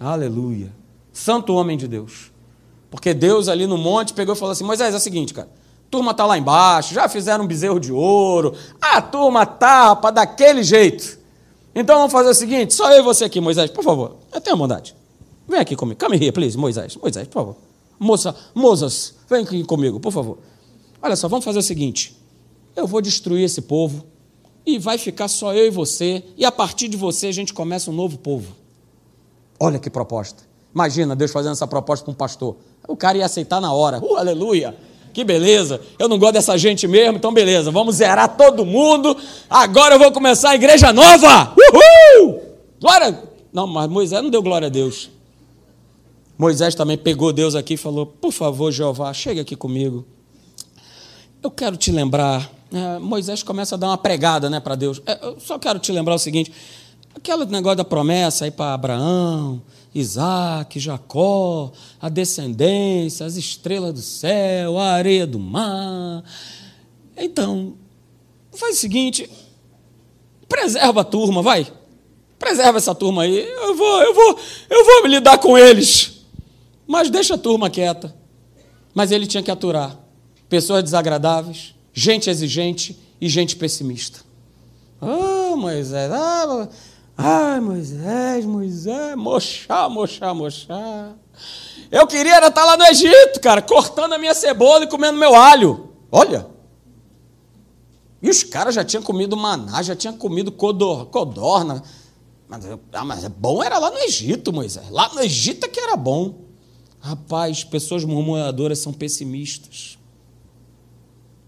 [0.00, 0.72] Aleluia.
[1.12, 2.32] Santo homem de Deus.
[2.90, 5.48] Porque Deus ali no monte pegou e falou assim: Moisés, é o seguinte, cara.
[5.88, 8.52] Turma tá lá embaixo, já fizeram um bezerro de ouro.
[8.80, 11.20] A turma para daquele jeito.
[11.72, 14.16] Então vamos fazer o seguinte: só eu e você aqui, Moisés, por favor.
[14.34, 15.05] Eu tenho bondade.
[15.48, 15.98] Vem aqui comigo.
[15.98, 16.96] Come here, please, Moisés.
[16.96, 17.56] Moisés, por favor.
[17.98, 20.38] Moça, Mozas, vem aqui comigo, por favor.
[21.00, 22.16] Olha só, vamos fazer o seguinte:
[22.74, 24.04] eu vou destruir esse povo
[24.66, 27.90] e vai ficar só eu e você, e a partir de você a gente começa
[27.90, 28.54] um novo povo.
[29.58, 30.42] Olha que proposta.
[30.74, 32.56] Imagina Deus fazendo essa proposta para um pastor.
[32.86, 33.98] O cara ia aceitar na hora.
[34.04, 34.76] Uh, aleluia!
[35.14, 35.80] Que beleza!
[35.98, 39.16] Eu não gosto dessa gente mesmo, então beleza, vamos zerar todo mundo.
[39.48, 41.54] Agora eu vou começar a igreja nova!
[41.56, 42.42] Uhul!
[42.78, 43.22] Glória!
[43.50, 45.08] Não, mas Moisés não deu glória a Deus.
[46.38, 50.06] Moisés também pegou Deus aqui e falou: Por favor, Jeová, chega aqui comigo.
[51.42, 52.50] Eu quero te lembrar.
[52.72, 55.00] É, Moisés começa a dar uma pregada né, para Deus.
[55.06, 56.52] É, eu só quero te lembrar o seguinte:
[57.14, 59.62] aquele negócio da promessa aí para Abraão,
[59.94, 66.22] Isaac, Jacó, a descendência, as estrelas do céu, a areia do mar.
[67.16, 67.74] Então,
[68.52, 69.30] faz o seguinte,
[70.46, 71.66] preserva a turma, vai.
[72.38, 73.38] Preserva essa turma aí.
[73.38, 76.15] Eu vou, eu vou, eu vou me lidar com eles.
[76.86, 78.14] Mas deixa a turma quieta.
[78.94, 79.98] Mas ele tinha que aturar
[80.48, 84.20] pessoas desagradáveis, gente exigente e gente pessimista.
[85.00, 86.68] Ah, oh, Moisés, ah,
[87.18, 91.14] Ai, Moisés, Moisés, mochá, mochá, mochá.
[91.90, 95.34] Eu queria era estar lá no Egito, cara, cortando a minha cebola e comendo meu
[95.34, 95.94] alho.
[96.12, 96.46] Olha.
[98.20, 101.82] E os caras já tinham comido maná, já tinham comido codor, codorna.
[102.48, 104.90] Mas, ah, mas é bom era lá no Egito, Moisés.
[104.90, 106.45] Lá no Egito é que era bom.
[107.06, 109.96] Rapaz, pessoas murmuradoras são pessimistas.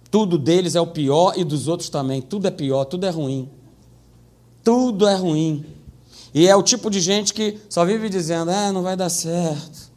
[0.09, 2.23] Tudo deles é o pior e dos outros também.
[2.23, 3.51] Tudo é pior, tudo é ruim.
[4.63, 5.67] Tudo é ruim.
[6.33, 9.91] E é o tipo de gente que só vive dizendo: é, não vai dar certo.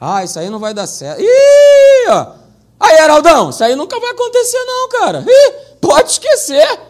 [0.00, 1.20] Ah, isso aí não vai dar certo.
[1.20, 2.32] Ih, ó.
[2.80, 5.24] Aí, Heraldão, isso aí nunca vai acontecer, não, cara.
[5.24, 6.80] Ih, pode esquecer.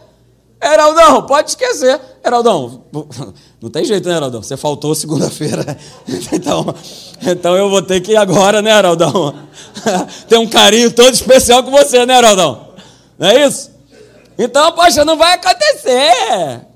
[0.62, 2.00] Heraldão, pode esquecer.
[2.24, 2.82] Heraldão,
[3.60, 4.42] não tem jeito, né, Heraldão?
[4.42, 5.76] Você faltou segunda-feira.
[6.32, 6.74] Então,
[7.20, 9.34] então eu vou ter que ir agora, né, Heraldão?
[10.28, 12.68] Tem um carinho todo especial com você, né, Heraldão?
[13.18, 13.70] Não é isso?
[14.38, 16.66] Então, poxa, não vai acontecer.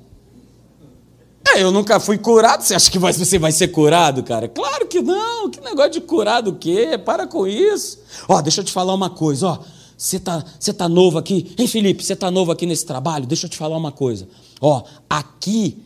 [1.47, 2.63] É, eu nunca fui curado.
[2.63, 4.49] Você acha que você vai ser curado, cara?
[4.49, 5.51] Claro que não.
[5.51, 6.99] Que negócio de curado o quê?
[7.03, 8.01] Para com isso.
[8.29, 9.59] Ó, deixa eu te falar uma coisa, ó.
[9.97, 11.55] Você tá, você tá novo aqui?
[11.57, 13.27] Hein, Felipe, você tá novo aqui nesse trabalho?
[13.27, 14.29] Deixa eu te falar uma coisa.
[14.61, 15.84] Ó, aqui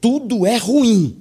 [0.00, 1.16] tudo é ruim.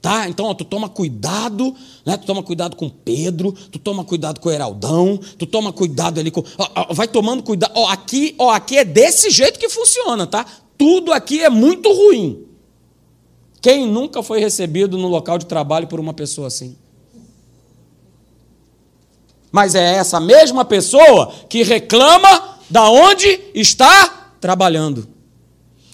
[0.00, 0.28] Tá?
[0.28, 1.74] Então, ó, tu toma cuidado,
[2.04, 2.16] né?
[2.16, 6.44] Tu toma cuidado com Pedro, tu toma cuidado com Heraldão, tu toma cuidado ali com.
[6.56, 7.72] Ó, ó, vai tomando cuidado.
[7.74, 10.46] Ó, aqui, ó, aqui é desse jeito que funciona, tá?
[10.78, 12.44] Tudo aqui é muito ruim.
[13.60, 16.76] Quem nunca foi recebido no local de trabalho por uma pessoa assim?
[19.50, 25.15] Mas é essa mesma pessoa que reclama da onde está trabalhando.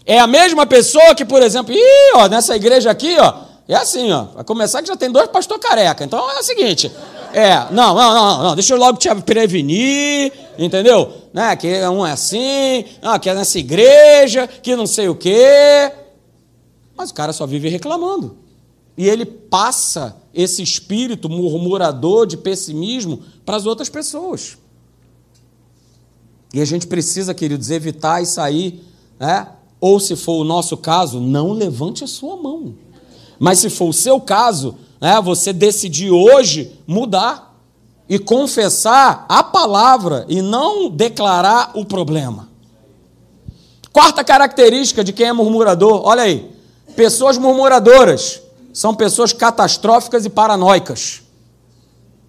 [0.04, 3.34] É a mesma pessoa que, por exemplo, ih, ó, nessa igreja aqui, ó,
[3.68, 4.24] é assim, ó.
[4.34, 6.04] Vai começar que já tem dois pastor careca.
[6.04, 6.90] Então é o seguinte.
[7.32, 11.10] É, não, não, não, não, deixa eu logo te prevenir, entendeu?
[11.32, 15.90] Né, que um é assim, ah, que é nessa igreja, que não sei o quê.
[16.94, 18.36] Mas o cara só vive reclamando.
[18.98, 24.58] E ele passa esse espírito murmurador de pessimismo para as outras pessoas.
[26.52, 28.82] E a gente precisa, queridos, evitar isso aí,
[29.18, 29.48] né?
[29.82, 32.72] Ou se for o nosso caso, não levante a sua mão.
[33.36, 37.52] Mas se for o seu caso, né, você decidir hoje mudar
[38.08, 42.48] e confessar a palavra e não declarar o problema.
[43.92, 46.48] Quarta característica de quem é murmurador, olha aí.
[46.94, 48.40] Pessoas murmuradoras
[48.72, 51.22] são pessoas catastróficas e paranoicas.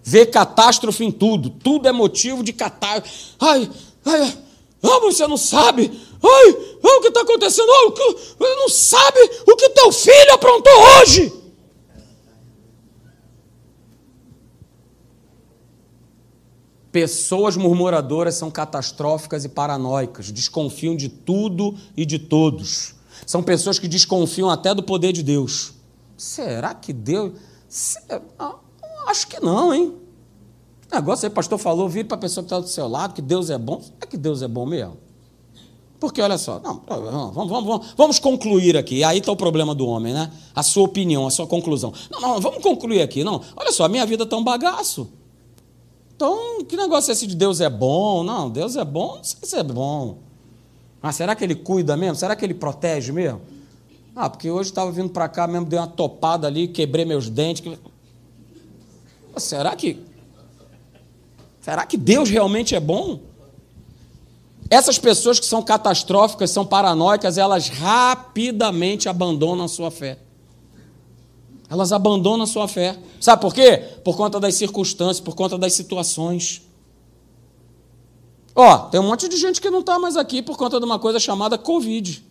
[0.02, 1.50] Vê catástrofe em tudo.
[1.50, 3.36] Tudo é motivo de catástrofe.
[3.38, 3.70] Ai,
[4.04, 4.38] ai,
[4.82, 5.90] ah, você não sabe.
[6.22, 7.66] Ai, ah, o que está acontecendo?
[7.66, 11.32] Você não sabe o que teu filho aprontou hoje.
[16.92, 22.94] Pessoas murmuradoras são catastróficas e paranoicas, desconfiam de tudo e de todos.
[23.26, 25.74] São pessoas que desconfiam até do poder de Deus.
[26.16, 27.32] Será que Deus.
[28.38, 28.54] Ah,
[29.08, 29.96] acho que não, hein?
[30.92, 33.50] Negócio aí, pastor falou, vire para a pessoa que está do seu lado, que Deus
[33.50, 33.82] é bom.
[34.00, 35.03] É que Deus é bom mesmo?
[36.04, 36.82] Porque olha só, não,
[37.32, 39.02] vamos, vamos, vamos, concluir aqui.
[39.02, 40.30] Aí está o problema do homem, né?
[40.54, 41.94] A sua opinião, a sua conclusão.
[42.10, 43.24] Não, não, vamos concluir aqui.
[43.24, 45.08] Não, olha só, minha vida está um bagaço.
[46.14, 48.22] Então, que negócio é esse de Deus é bom?
[48.22, 50.18] Não, Deus é bom, não sei se é bom.
[51.00, 52.16] Mas será que ele cuida mesmo?
[52.16, 53.40] Será que ele protege mesmo?
[54.14, 57.78] Ah, porque hoje estava vindo para cá mesmo, dei uma topada ali, quebrei meus dentes.
[59.38, 60.04] Será que.
[61.62, 63.20] Será que Deus realmente é bom?
[64.70, 70.18] Essas pessoas que são catastróficas, são paranoicas, elas rapidamente abandonam a sua fé.
[71.68, 72.98] Elas abandonam a sua fé.
[73.20, 73.78] Sabe por quê?
[74.04, 76.62] Por conta das circunstâncias, por conta das situações.
[78.54, 80.98] Ó, tem um monte de gente que não está mais aqui por conta de uma
[80.98, 82.24] coisa chamada Covid.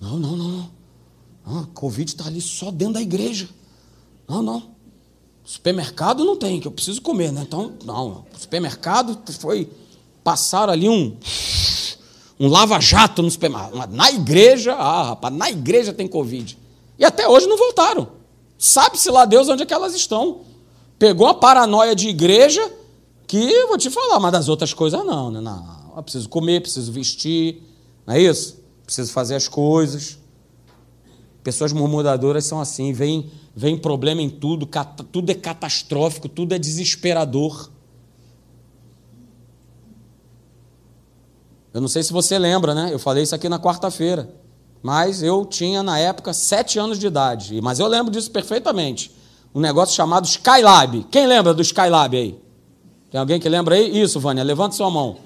[0.00, 0.70] Não, não, não, não.
[1.44, 3.48] Ah, Covid está ali só dentro da igreja.
[4.28, 4.73] Não, não.
[5.44, 7.42] Supermercado não tem, que eu preciso comer, né?
[7.46, 8.24] Então, não.
[8.38, 9.68] Supermercado foi.
[10.22, 11.16] Passaram ali um.
[12.40, 13.92] Um lava-jato no supermercado.
[13.92, 16.58] Na igreja, ah, rapaz, na igreja tem Covid.
[16.98, 18.08] E até hoje não voltaram.
[18.58, 20.40] Sabe-se lá Deus onde é que elas estão.
[20.98, 22.72] Pegou a paranoia de igreja
[23.26, 25.40] que vou te falar, mas das outras coisas não, né?
[25.40, 27.62] Não, eu preciso comer, preciso vestir,
[28.06, 28.58] não é isso?
[28.84, 30.18] Preciso fazer as coisas.
[31.44, 34.66] Pessoas murmuradoras são assim, vem, vem problema em tudo,
[35.12, 37.70] tudo é catastrófico, tudo é desesperador.
[41.74, 42.88] Eu não sei se você lembra, né?
[42.90, 44.30] Eu falei isso aqui na quarta-feira.
[44.82, 47.60] Mas eu tinha, na época, sete anos de idade.
[47.60, 49.10] Mas eu lembro disso perfeitamente.
[49.54, 51.06] Um negócio chamado Skylab.
[51.10, 52.38] Quem lembra do Skylab aí?
[53.10, 54.00] Tem alguém que lembra aí?
[54.00, 55.16] Isso, Vânia, levanta sua mão.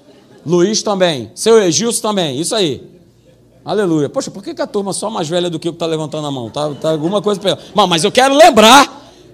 [0.45, 1.31] Luiz também.
[1.33, 2.39] Seu Egilson também.
[2.39, 2.98] Isso aí.
[3.63, 4.09] Aleluia.
[4.09, 6.25] Poxa, por que, que a turma só mais velha do que eu que está levantando
[6.27, 6.49] a mão?
[6.49, 8.87] Tá, tá alguma coisa para Mas eu quero lembrar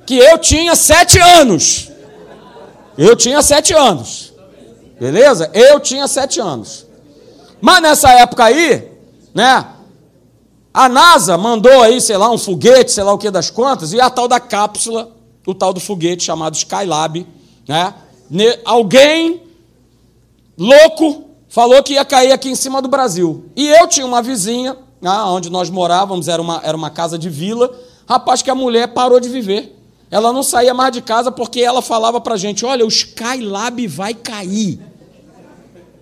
[0.05, 1.91] que eu tinha sete anos.
[2.97, 4.33] Eu tinha sete anos.
[4.99, 5.49] Beleza?
[5.53, 6.85] Eu tinha sete anos.
[7.61, 8.91] Mas nessa época aí,
[9.33, 9.67] né?
[10.73, 14.01] A NASA mandou aí, sei lá, um foguete, sei lá o que das contas, e
[14.01, 15.09] a tal da cápsula,
[15.47, 17.25] o tal do foguete chamado Skylab,
[17.67, 17.93] né?
[18.65, 19.41] Alguém
[20.57, 21.24] louco
[21.55, 23.45] falou que ia cair aqui em cima do Brasil.
[23.55, 27.29] E eu tinha uma vizinha, né, onde nós morávamos, era uma, era uma casa de
[27.29, 27.73] vila.
[28.05, 29.73] Rapaz, que a mulher parou de viver.
[30.11, 34.13] Ela não saía mais de casa porque ela falava pra gente: olha, o Skylab vai
[34.13, 34.81] cair.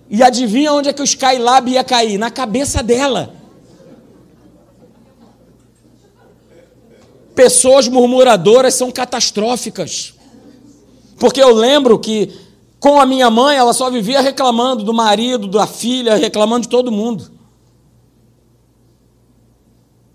[0.09, 2.17] E adivinha onde é que o Skylab ia cair?
[2.17, 3.35] Na cabeça dela.
[7.35, 10.15] Pessoas murmuradoras são catastróficas.
[11.19, 12.42] Porque eu lembro que
[12.83, 16.91] com a minha mãe ela só vivia reclamando do marido, da filha, reclamando de todo
[16.91, 17.31] mundo.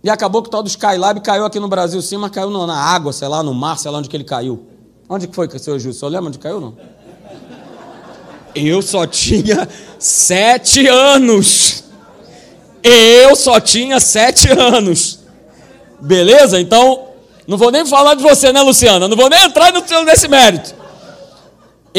[0.05, 2.77] E acabou que o tal do Skylab caiu aqui no Brasil sim, mas caiu na
[2.77, 4.67] água, sei lá, no mar, sei lá onde que ele caiu.
[5.09, 5.95] Onde que foi, seu Gil?
[5.95, 6.77] Você lembra onde caiu, não?
[8.55, 9.67] Eu só tinha
[9.99, 11.85] sete anos.
[12.83, 15.21] Eu só tinha sete anos.
[15.99, 16.61] Beleza?
[16.61, 17.09] Então,
[17.47, 19.09] não vou nem falar de você, né, Luciana?
[19.09, 19.73] Não vou nem entrar
[20.05, 20.77] nesse mérito.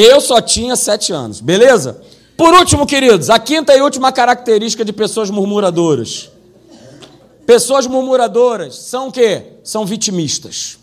[0.01, 2.01] Eu só tinha sete anos, beleza?
[2.37, 6.29] Por último, queridos, a quinta e última característica de pessoas murmuradoras.
[7.45, 9.55] Pessoas murmuradoras são o quê?
[9.61, 10.79] São vitimistas.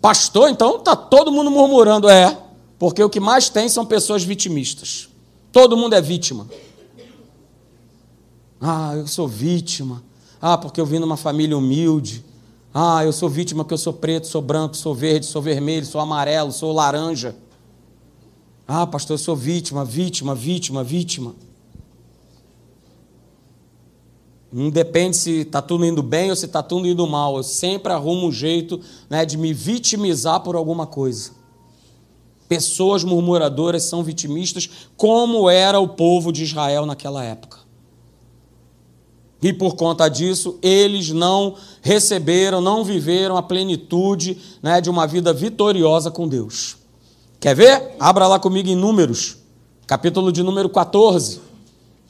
[0.00, 2.38] Pastor, então tá todo mundo murmurando, é,
[2.78, 5.08] porque o que mais tem são pessoas vitimistas.
[5.50, 6.46] Todo mundo é vítima.
[8.60, 10.04] Ah, eu sou vítima.
[10.40, 12.24] Ah, porque eu vim numa família humilde.
[12.72, 16.00] Ah, eu sou vítima porque eu sou preto, sou branco, sou verde, sou vermelho, sou
[16.00, 17.34] amarelo, sou laranja.
[18.70, 21.34] Ah, pastor, eu sou vítima, vítima, vítima, vítima.
[24.52, 27.38] Não depende se está tudo indo bem ou se está tudo indo mal.
[27.38, 28.78] Eu sempre arrumo um jeito
[29.08, 31.30] né, de me vitimizar por alguma coisa.
[32.46, 37.60] Pessoas murmuradoras são vitimistas, como era o povo de Israel naquela época.
[39.40, 45.32] E por conta disso, eles não receberam, não viveram a plenitude né, de uma vida
[45.32, 46.77] vitoriosa com Deus.
[47.40, 47.94] Quer ver?
[48.00, 49.36] Abra lá comigo em Números,
[49.86, 51.40] capítulo de número 14.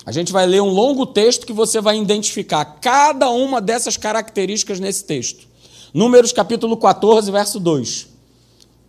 [0.06, 4.80] A gente vai ler um longo texto que você vai identificar cada uma dessas características
[4.80, 5.46] nesse texto.
[5.92, 8.08] Números capítulo 14, verso 2.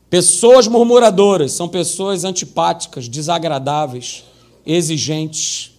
[0.10, 4.24] Pessoas murmuradoras são pessoas antipáticas, desagradáveis,
[4.66, 5.74] exigentes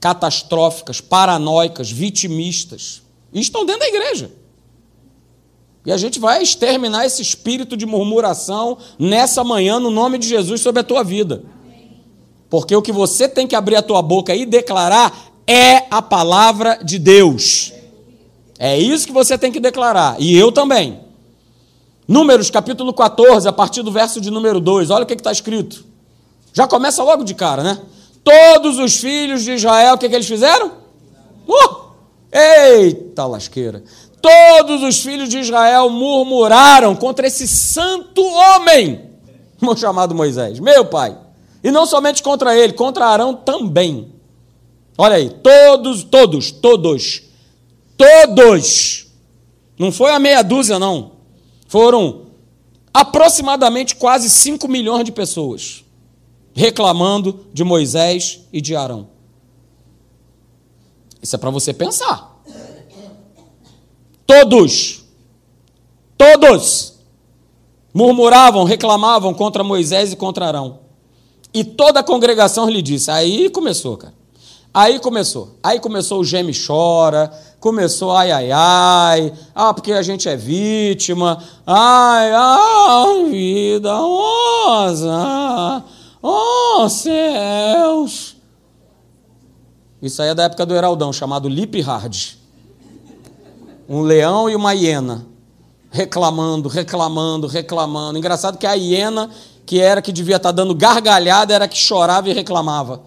[0.00, 3.02] catastróficas, paranoicas, vitimistas.
[3.34, 4.30] E estão dentro da igreja.
[5.86, 10.60] E a gente vai exterminar esse espírito de murmuração nessa manhã, no nome de Jesus,
[10.60, 11.44] sobre a tua vida.
[12.50, 16.80] Porque o que você tem que abrir a tua boca e declarar é a palavra
[16.82, 17.72] de Deus.
[18.58, 20.16] É isso que você tem que declarar.
[20.18, 21.00] E eu também.
[22.08, 24.90] Números capítulo 14, a partir do verso de número 2.
[24.90, 25.84] Olha o que está escrito.
[26.52, 27.80] Já começa logo de cara, né?
[28.26, 30.72] todos os filhos de Israel, o que, que eles fizeram?
[31.46, 31.85] Uh!
[32.32, 33.82] Eita lasqueira!
[34.20, 39.10] Todos os filhos de Israel murmuraram contra esse santo homem,
[39.76, 41.16] chamado Moisés, meu pai.
[41.62, 44.12] E não somente contra ele, contra Arão também.
[44.98, 47.22] Olha aí, todos, todos, todos,
[47.96, 49.06] todos.
[49.78, 51.12] Não foi a meia dúzia, não.
[51.68, 52.26] Foram
[52.92, 55.84] aproximadamente quase 5 milhões de pessoas
[56.56, 59.08] reclamando de Moisés e de Arão.
[61.26, 62.40] Isso é para você pensar.
[64.24, 65.04] Todos,
[66.16, 67.00] todos
[67.92, 70.78] murmuravam, reclamavam contra Moisés e contra Arão.
[71.52, 73.10] E toda a congregação lhe disse.
[73.10, 74.14] Aí começou, cara.
[74.72, 75.56] Aí começou.
[75.64, 81.42] Aí começou o geme chora, começou ai ai ai, ah, porque a gente é vítima,
[81.66, 85.82] ai, ai, vida rosa.
[86.22, 88.35] Oh, céus!
[90.06, 92.34] Isso aí é da época do Heraldão, chamado Lip Hard.
[93.88, 95.26] Um leão e uma hiena.
[95.90, 98.18] Reclamando, reclamando, reclamando.
[98.18, 99.30] Engraçado que a hiena,
[99.64, 103.02] que era que devia estar dando gargalhada, era que chorava e reclamava.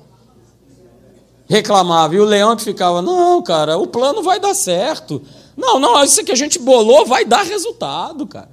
[1.47, 2.15] Reclamava.
[2.15, 5.21] E o leão que ficava, não, cara, o plano vai dar certo.
[5.57, 8.49] Não, não, isso que a gente bolou vai dar resultado, cara.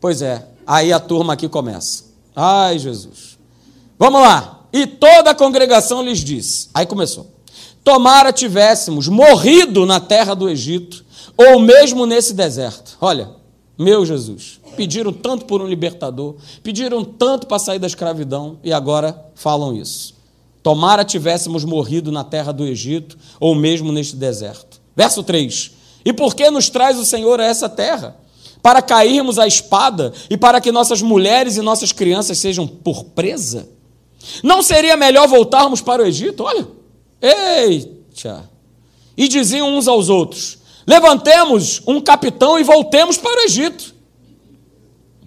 [0.00, 2.04] Pois é, aí a turma aqui começa.
[2.34, 3.38] Ai, Jesus.
[3.98, 4.60] Vamos lá.
[4.72, 6.68] E toda a congregação lhes disse.
[6.74, 7.37] Aí começou.
[7.88, 11.02] Tomara tivéssemos morrido na terra do Egito,
[11.38, 12.98] ou mesmo nesse deserto.
[13.00, 13.30] Olha,
[13.78, 19.18] meu Jesus, pediram tanto por um libertador, pediram tanto para sair da escravidão e agora
[19.34, 20.14] falam isso.
[20.62, 24.82] Tomara tivéssemos morrido na terra do Egito, ou mesmo neste deserto.
[24.94, 25.70] Verso 3:
[26.04, 28.18] E por que nos traz o Senhor a essa terra?
[28.62, 33.66] Para cairmos à espada e para que nossas mulheres e nossas crianças sejam por presa?
[34.42, 36.44] Não seria melhor voltarmos para o Egito?
[36.44, 36.76] Olha,
[37.20, 38.48] eita!
[39.16, 43.94] E diziam uns aos outros: Levantemos um capitão e voltemos para o Egito.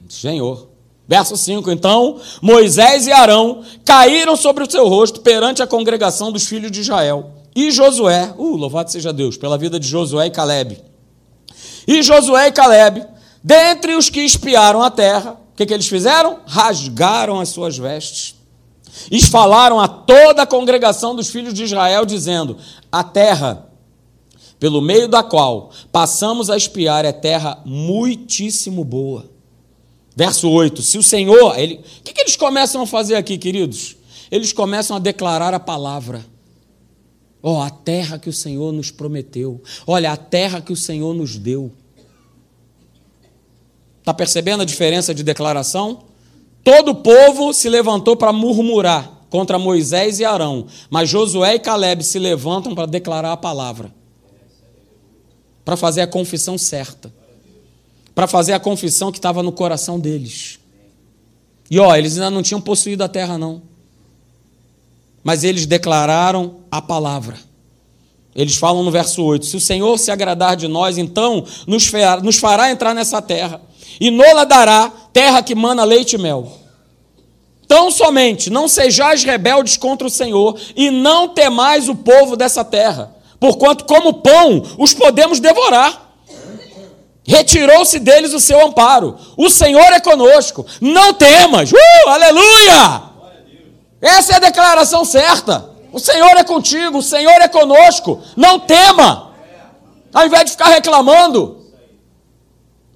[0.09, 0.69] Senhor.
[1.07, 6.47] Verso 5: Então Moisés e Arão caíram sobre o seu rosto perante a congregação dos
[6.47, 7.33] filhos de Israel.
[7.55, 10.81] E Josué, uh, louvado seja Deus, pela vida de Josué e Caleb.
[11.85, 13.05] E Josué e Caleb,
[13.43, 16.39] dentre os que espiaram a terra, o que, que eles fizeram?
[16.45, 18.35] Rasgaram as suas vestes.
[19.09, 22.57] E falaram a toda a congregação dos filhos de Israel, dizendo:
[22.91, 23.69] A terra,
[24.59, 29.31] pelo meio da qual passamos a espiar, é terra muitíssimo boa
[30.15, 31.57] Verso 8: Se o Senhor.
[31.57, 33.95] Ele, o que, que eles começam a fazer aqui, queridos?
[34.29, 36.25] Eles começam a declarar a palavra.
[37.43, 39.61] Ó, oh, a terra que o Senhor nos prometeu.
[39.87, 41.71] Olha, a terra que o Senhor nos deu.
[43.99, 46.03] Está percebendo a diferença de declaração?
[46.63, 52.03] Todo o povo se levantou para murmurar contra Moisés e Arão, mas Josué e Caleb
[52.03, 53.93] se levantam para declarar a palavra,
[55.63, 57.21] para fazer a confissão certa
[58.13, 60.59] para fazer a confissão que estava no coração deles.
[61.69, 63.61] E ó, eles ainda não tinham possuído a terra, não.
[65.23, 67.37] Mas eles declararam a palavra.
[68.35, 72.71] Eles falam no verso 8: Se o Senhor se agradar de nós, então nos fará,
[72.71, 73.61] entrar nessa terra,
[73.99, 76.51] e nola dará terra que mana leite e mel.
[77.67, 83.15] Tão somente não sejais rebeldes contra o Senhor, e não temais o povo dessa terra,
[83.39, 86.09] porquanto, como pão, os podemos devorar.
[87.25, 89.15] Retirou-se deles o seu amparo.
[89.37, 90.65] O Senhor é conosco.
[90.81, 91.71] Não temas.
[91.71, 93.03] Uh, aleluia!
[94.01, 95.69] Essa é a declaração certa.
[95.93, 98.21] O Senhor é contigo, o Senhor é conosco.
[98.35, 99.31] Não tema.
[100.13, 101.60] Ao invés de ficar reclamando,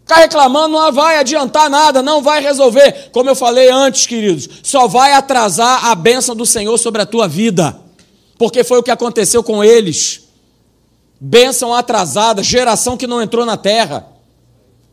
[0.06, 3.10] ficar reclamando não vai adiantar nada, não vai resolver.
[3.12, 7.28] Como eu falei antes, queridos, só vai atrasar a bênção do Senhor sobre a tua
[7.28, 7.78] vida.
[8.38, 10.22] Porque foi o que aconteceu com eles.
[11.20, 14.06] Bênção atrasada, geração que não entrou na terra.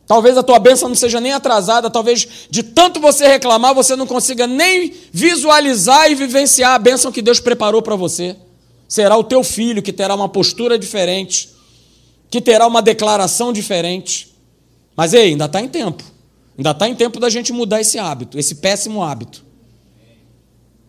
[0.07, 4.05] Talvez a tua bênção não seja nem atrasada, talvez de tanto você reclamar, você não
[4.05, 8.35] consiga nem visualizar e vivenciar a bênção que Deus preparou para você.
[8.87, 11.49] Será o teu filho que terá uma postura diferente,
[12.29, 14.32] que terá uma declaração diferente.
[14.95, 16.03] Mas ei, ainda está em tempo.
[16.57, 19.43] Ainda está em tempo da gente mudar esse hábito, esse péssimo hábito.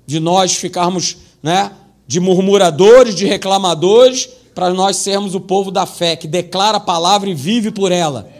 [0.07, 1.73] De nós ficarmos né,
[2.07, 7.29] de murmuradores, de reclamadores, para nós sermos o povo da fé, que declara a palavra
[7.29, 8.31] e vive por ela.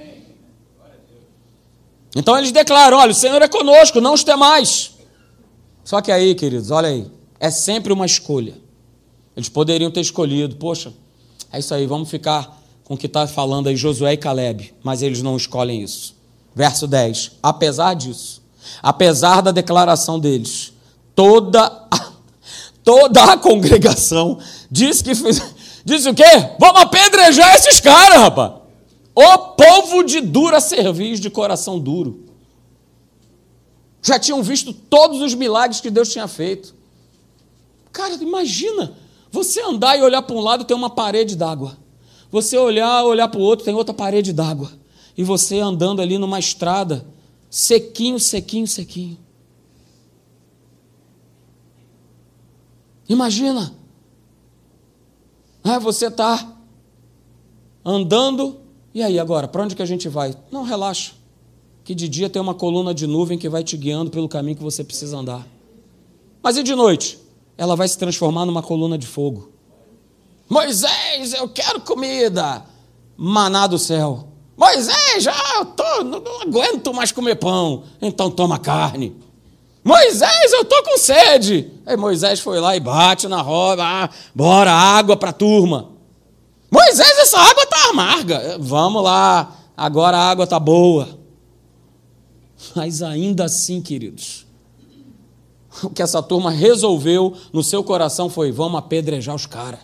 [2.15, 4.93] Então eles declaram: olha, o Senhor é conosco, não os temais.
[5.83, 7.11] Só que aí, queridos, olha aí,
[7.41, 8.55] é sempre uma escolha.
[9.37, 10.93] Eles poderiam ter escolhido, poxa,
[11.53, 15.03] é isso aí, vamos ficar com o que está falando aí Josué e Caleb, mas
[15.03, 16.15] eles não escolhem isso.
[16.55, 18.43] Verso 10: apesar disso,
[18.83, 20.73] apesar da declaração deles,
[21.15, 22.13] toda a,
[22.85, 24.39] toda a congregação
[24.71, 25.43] disse que fez,
[25.85, 26.51] disse o quê?
[26.61, 28.53] Vamos apedrejar esses caras, rapaz.
[29.15, 32.25] O povo de dura cerviz, de coração duro.
[34.03, 36.75] Já tinham visto todos os milagres que Deus tinha feito.
[37.93, 38.93] Cara, imagina
[39.31, 41.79] você andar e olhar para um lado tem uma parede d'água.
[42.35, 44.69] Você olhar, olhar para o outro tem outra parede d'água.
[45.17, 47.07] E você andando ali numa estrada,
[47.49, 49.17] sequinho, sequinho, sequinho.
[53.09, 53.73] Imagina.
[55.63, 56.59] Ah, você está
[57.85, 58.57] andando
[58.93, 60.37] e aí agora, para onde que a gente vai?
[60.51, 61.13] Não, relaxa.
[61.85, 64.63] Que de dia tem uma coluna de nuvem que vai te guiando pelo caminho que
[64.65, 65.47] você precisa andar.
[66.43, 67.17] Mas e de noite?
[67.57, 69.54] Ela vai se transformar numa coluna de fogo.
[70.49, 72.65] Moisés, eu quero comida.
[73.17, 74.29] Maná do céu.
[74.57, 77.85] Moisés, já eu tô, não, não aguento mais comer pão.
[78.01, 79.17] Então toma carne.
[79.83, 81.71] Moisés, eu tô com sede.
[81.85, 83.83] Aí Moisés foi lá e bate na roda.
[83.85, 85.91] Ah, bora, água para a turma.
[86.71, 88.57] Moisés, essa água está amarga.
[88.59, 91.09] Vamos lá, agora a água está boa.
[92.75, 94.47] Mas ainda assim, queridos,
[95.83, 99.81] o que essa turma resolveu no seu coração foi: vamos apedrejar os caras.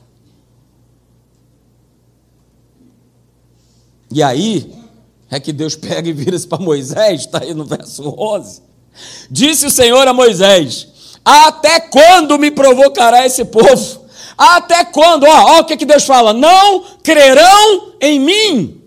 [4.11, 4.73] E aí
[5.31, 8.63] é que Deus pega e vira-se para Moisés, está aí no verso 11.
[9.31, 10.89] Disse o Senhor a Moisés:
[11.25, 14.01] Até quando me provocará esse povo?
[14.37, 15.25] Até quando?
[15.25, 18.83] Ó, ó o que, que Deus fala: não crerão em mim.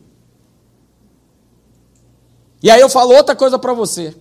[2.61, 4.15] E aí eu falo outra coisa para você.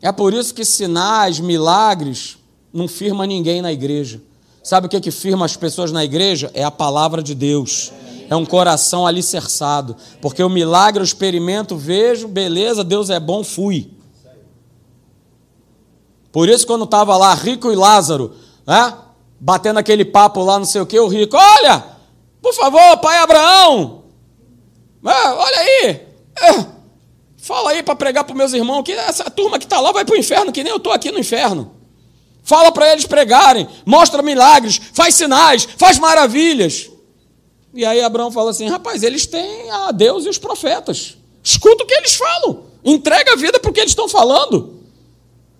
[0.00, 2.36] É por isso que sinais, milagres,
[2.72, 4.20] não firma ninguém na igreja.
[4.62, 6.50] Sabe o que, que firma as pessoas na igreja?
[6.52, 7.92] É a palavra de Deus.
[8.30, 9.96] É um coração alicerçado.
[10.20, 13.90] Porque o milagre eu experimento, vejo, beleza, Deus é bom, fui.
[16.30, 18.34] Por isso, quando estava lá, Rico e Lázaro,
[18.66, 18.94] né,
[19.40, 21.84] batendo aquele papo lá, não sei o que, o Rico, olha,
[22.42, 24.04] por favor, pai Abraão,
[25.04, 26.06] é, olha aí,
[26.40, 26.66] é,
[27.36, 30.14] fala aí para pregar para meus irmãos que essa turma que está lá vai para
[30.14, 31.72] o inferno, que nem eu estou aqui no inferno.
[32.42, 36.90] Fala para eles pregarem, mostra milagres, faz sinais, faz maravilhas.
[37.74, 41.16] E aí Abraão fala assim: rapaz, eles têm a Deus e os profetas.
[41.42, 42.64] Escuta o que eles falam.
[42.84, 44.78] Entrega a vida para o que eles estão falando.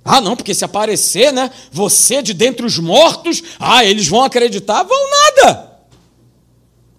[0.04, 1.50] Ah, não, porque se aparecer, né?
[1.70, 4.82] Você de dentre os mortos, ah, eles vão acreditar?
[4.82, 5.68] Vão nada.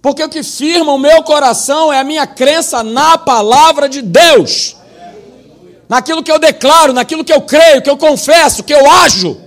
[0.01, 4.76] Porque o que firma o meu coração é a minha crença na palavra de Deus.
[5.89, 9.41] Naquilo que eu declaro, naquilo que eu creio, que eu confesso, que eu ajo.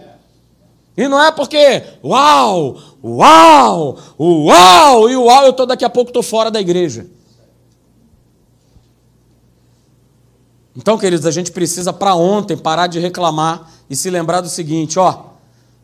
[0.96, 6.22] E não é porque, uau, uau, uau, e uau, eu tô daqui a pouco estou
[6.22, 7.06] fora da igreja.
[10.76, 14.98] Então, queridos, a gente precisa para ontem parar de reclamar e se lembrar do seguinte,
[14.98, 15.24] ó,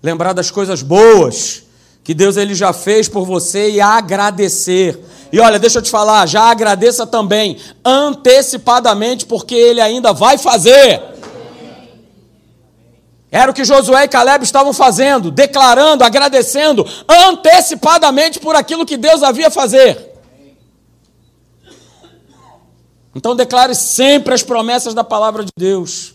[0.02, 1.64] lembrar das coisas boas
[2.02, 4.98] que Deus ele já fez por você e agradecer.
[5.30, 11.17] E olha, deixa eu te falar, já agradeça também antecipadamente porque ele ainda vai fazer.
[13.30, 19.22] Era o que Josué e Caleb estavam fazendo, declarando, agradecendo antecipadamente por aquilo que Deus
[19.22, 20.08] havia fazer.
[23.14, 26.14] Então declare sempre as promessas da palavra de Deus.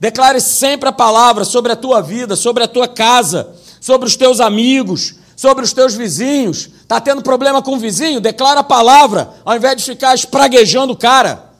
[0.00, 4.40] Declare sempre a palavra sobre a tua vida, sobre a tua casa, sobre os teus
[4.40, 6.70] amigos, sobre os teus vizinhos.
[6.80, 8.20] Está tendo problema com o vizinho?
[8.20, 11.50] Declara a palavra, ao invés de ficar espraguejando o cara.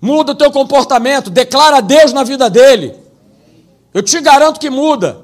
[0.00, 3.05] Muda o teu comportamento, declara a Deus na vida dele.
[3.96, 5.22] Eu te garanto que muda.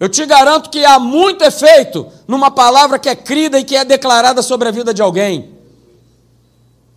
[0.00, 3.84] Eu te garanto que há muito efeito numa palavra que é crida e que é
[3.84, 5.54] declarada sobre a vida de alguém.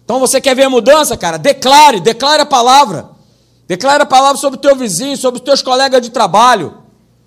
[0.04, 1.38] Então você quer ver mudança, cara?
[1.38, 3.12] Declare, declare a palavra.
[3.68, 6.80] Declare a palavra sobre o teu vizinho, sobre os teus colegas de trabalho,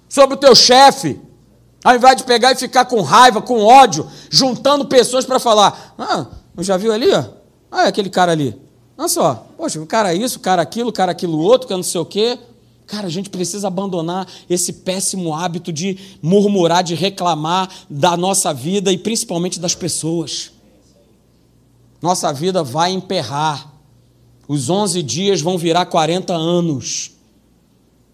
[0.08, 1.20] sobre o teu chefe.
[1.84, 6.26] Ao invés de pegar e ficar com raiva, com ódio, juntando pessoas para falar: Ah,
[6.58, 7.14] já viu ali?
[7.14, 7.22] Ó?
[7.70, 8.60] Ah, é aquele cara ali.
[8.98, 11.84] Olha só, poxa, o cara isso, o cara aquilo, o cara aquilo outro, que não
[11.84, 12.36] sei o quê.
[12.93, 18.93] Cara, a gente precisa abandonar esse péssimo hábito de murmurar, de reclamar da nossa vida
[18.93, 20.53] e principalmente das pessoas.
[22.03, 23.72] Nossa vida vai emperrar.
[24.47, 27.12] Os 11 dias vão virar 40 anos.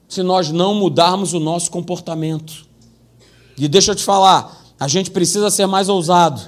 [0.08, 2.64] Se nós não mudarmos o nosso comportamento.
[3.56, 6.40] E deixa eu te falar, a gente precisa ser mais ousado.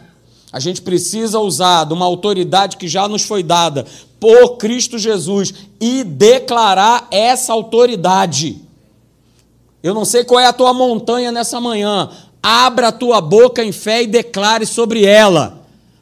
[0.52, 3.84] A gente precisa usar de uma autoridade que já nos foi dada
[4.20, 8.60] por Cristo Jesus e declarar essa autoridade.
[9.82, 12.10] Eu não sei qual é a tua montanha nessa manhã.
[12.42, 15.59] Abra a tua boca em fé e declare sobre ela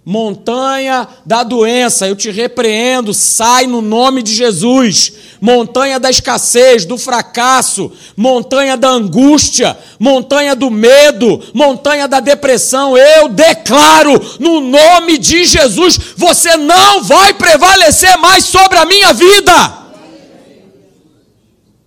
[0.08, 5.12] montanha da doença, eu te repreendo, sai no nome de Jesus.
[5.38, 13.28] Montanha da escassez, do fracasso, montanha da angústia, montanha do medo, montanha da depressão, eu
[13.28, 19.52] declaro no nome de Jesus: você não vai prevalecer mais sobre a minha vida.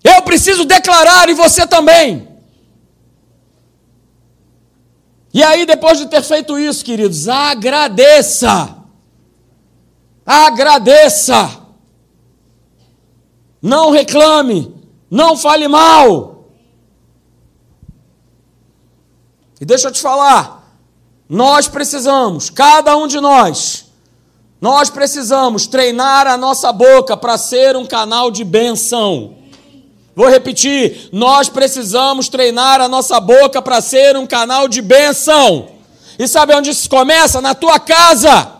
[0.03, 2.30] Eu preciso declarar e você também.
[5.33, 8.77] E aí, depois de ter feito isso, queridos, agradeça.
[10.25, 11.61] Agradeça.
[13.61, 14.75] Não reclame.
[15.09, 16.31] Não fale mal.
[19.59, 20.75] E deixa eu te falar.
[21.29, 23.85] Nós precisamos, cada um de nós,
[24.59, 29.37] nós precisamos treinar a nossa boca para ser um canal de benção.
[30.15, 35.69] Vou repetir: nós precisamos treinar a nossa boca para ser um canal de bênção.
[36.19, 37.41] E sabe onde isso começa?
[37.41, 38.59] Na tua casa.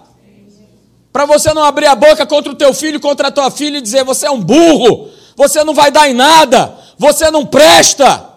[1.12, 3.82] Para você não abrir a boca contra o teu filho, contra a tua filha e
[3.82, 8.30] dizer: você é um burro, você não vai dar em nada, você não presta,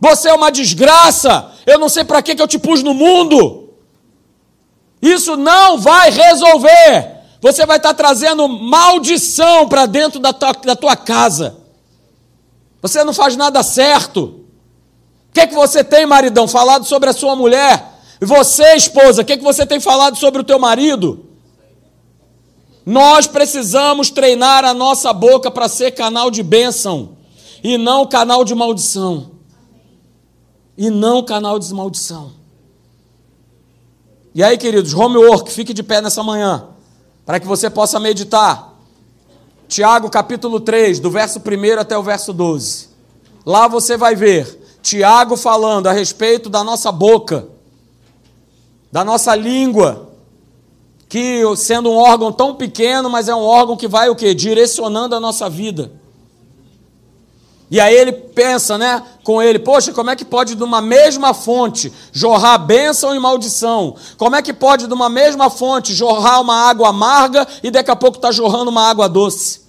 [0.00, 3.70] você é uma desgraça, eu não sei para que eu te pus no mundo.
[5.00, 7.14] Isso não vai resolver.
[7.40, 11.65] Você vai estar trazendo maldição para dentro da tua, da tua casa.
[12.86, 14.22] Você não faz nada certo.
[15.28, 18.00] O que, é que você tem, maridão, falado sobre a sua mulher?
[18.20, 21.26] E você, esposa, o que, é que você tem falado sobre o teu marido?
[22.84, 27.16] Nós precisamos treinar a nossa boca para ser canal de bênção
[27.62, 29.32] e não canal de maldição.
[30.78, 32.34] E não canal de maldição.
[34.32, 36.68] E aí, queridos, homework, fique de pé nessa manhã,
[37.24, 38.75] para que você possa meditar.
[39.68, 42.88] Tiago capítulo 3, do verso 1 até o verso 12.
[43.44, 47.48] Lá você vai ver Tiago falando a respeito da nossa boca,
[48.90, 50.08] da nossa língua,
[51.08, 54.34] que sendo um órgão tão pequeno, mas é um órgão que vai o quê?
[54.34, 55.90] Direcionando a nossa vida.
[57.68, 61.34] E aí ele pensa, né, com ele, poxa, como é que pode de uma mesma
[61.34, 63.96] fonte jorrar bênção e maldição?
[64.16, 67.96] Como é que pode de uma mesma fonte jorrar uma água amarga e daqui a
[67.96, 69.62] pouco está jorrando uma água doce?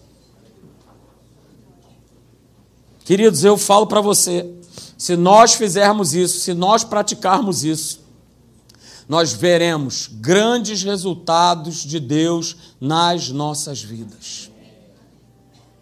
[3.03, 4.47] Queridos, eu falo para você,
[4.95, 8.01] se nós fizermos isso, se nós praticarmos isso,
[9.07, 14.51] nós veremos grandes resultados de Deus nas nossas vidas.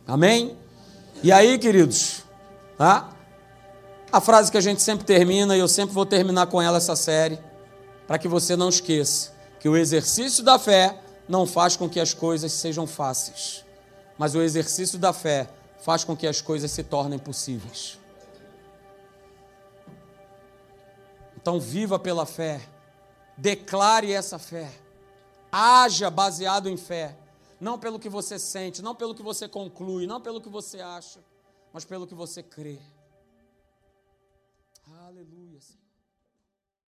[0.07, 0.55] Amém?
[1.23, 2.23] E aí, queridos,
[2.77, 3.15] tá?
[4.15, 6.95] a frase que a gente sempre termina, e eu sempre vou terminar com ela essa
[6.95, 7.37] série,
[8.07, 12.13] para que você não esqueça que o exercício da fé não faz com que as
[12.13, 13.65] coisas sejam fáceis,
[14.17, 15.49] mas o exercício da fé
[15.79, 17.99] faz com que as coisas se tornem possíveis.
[21.35, 22.61] Então, viva pela fé,
[23.35, 24.71] declare essa fé,
[25.51, 27.15] haja baseado em fé
[27.59, 31.23] não pelo que você sente, não pelo que você conclui, não pelo que você acha,
[31.71, 32.79] mas pelo que você crê.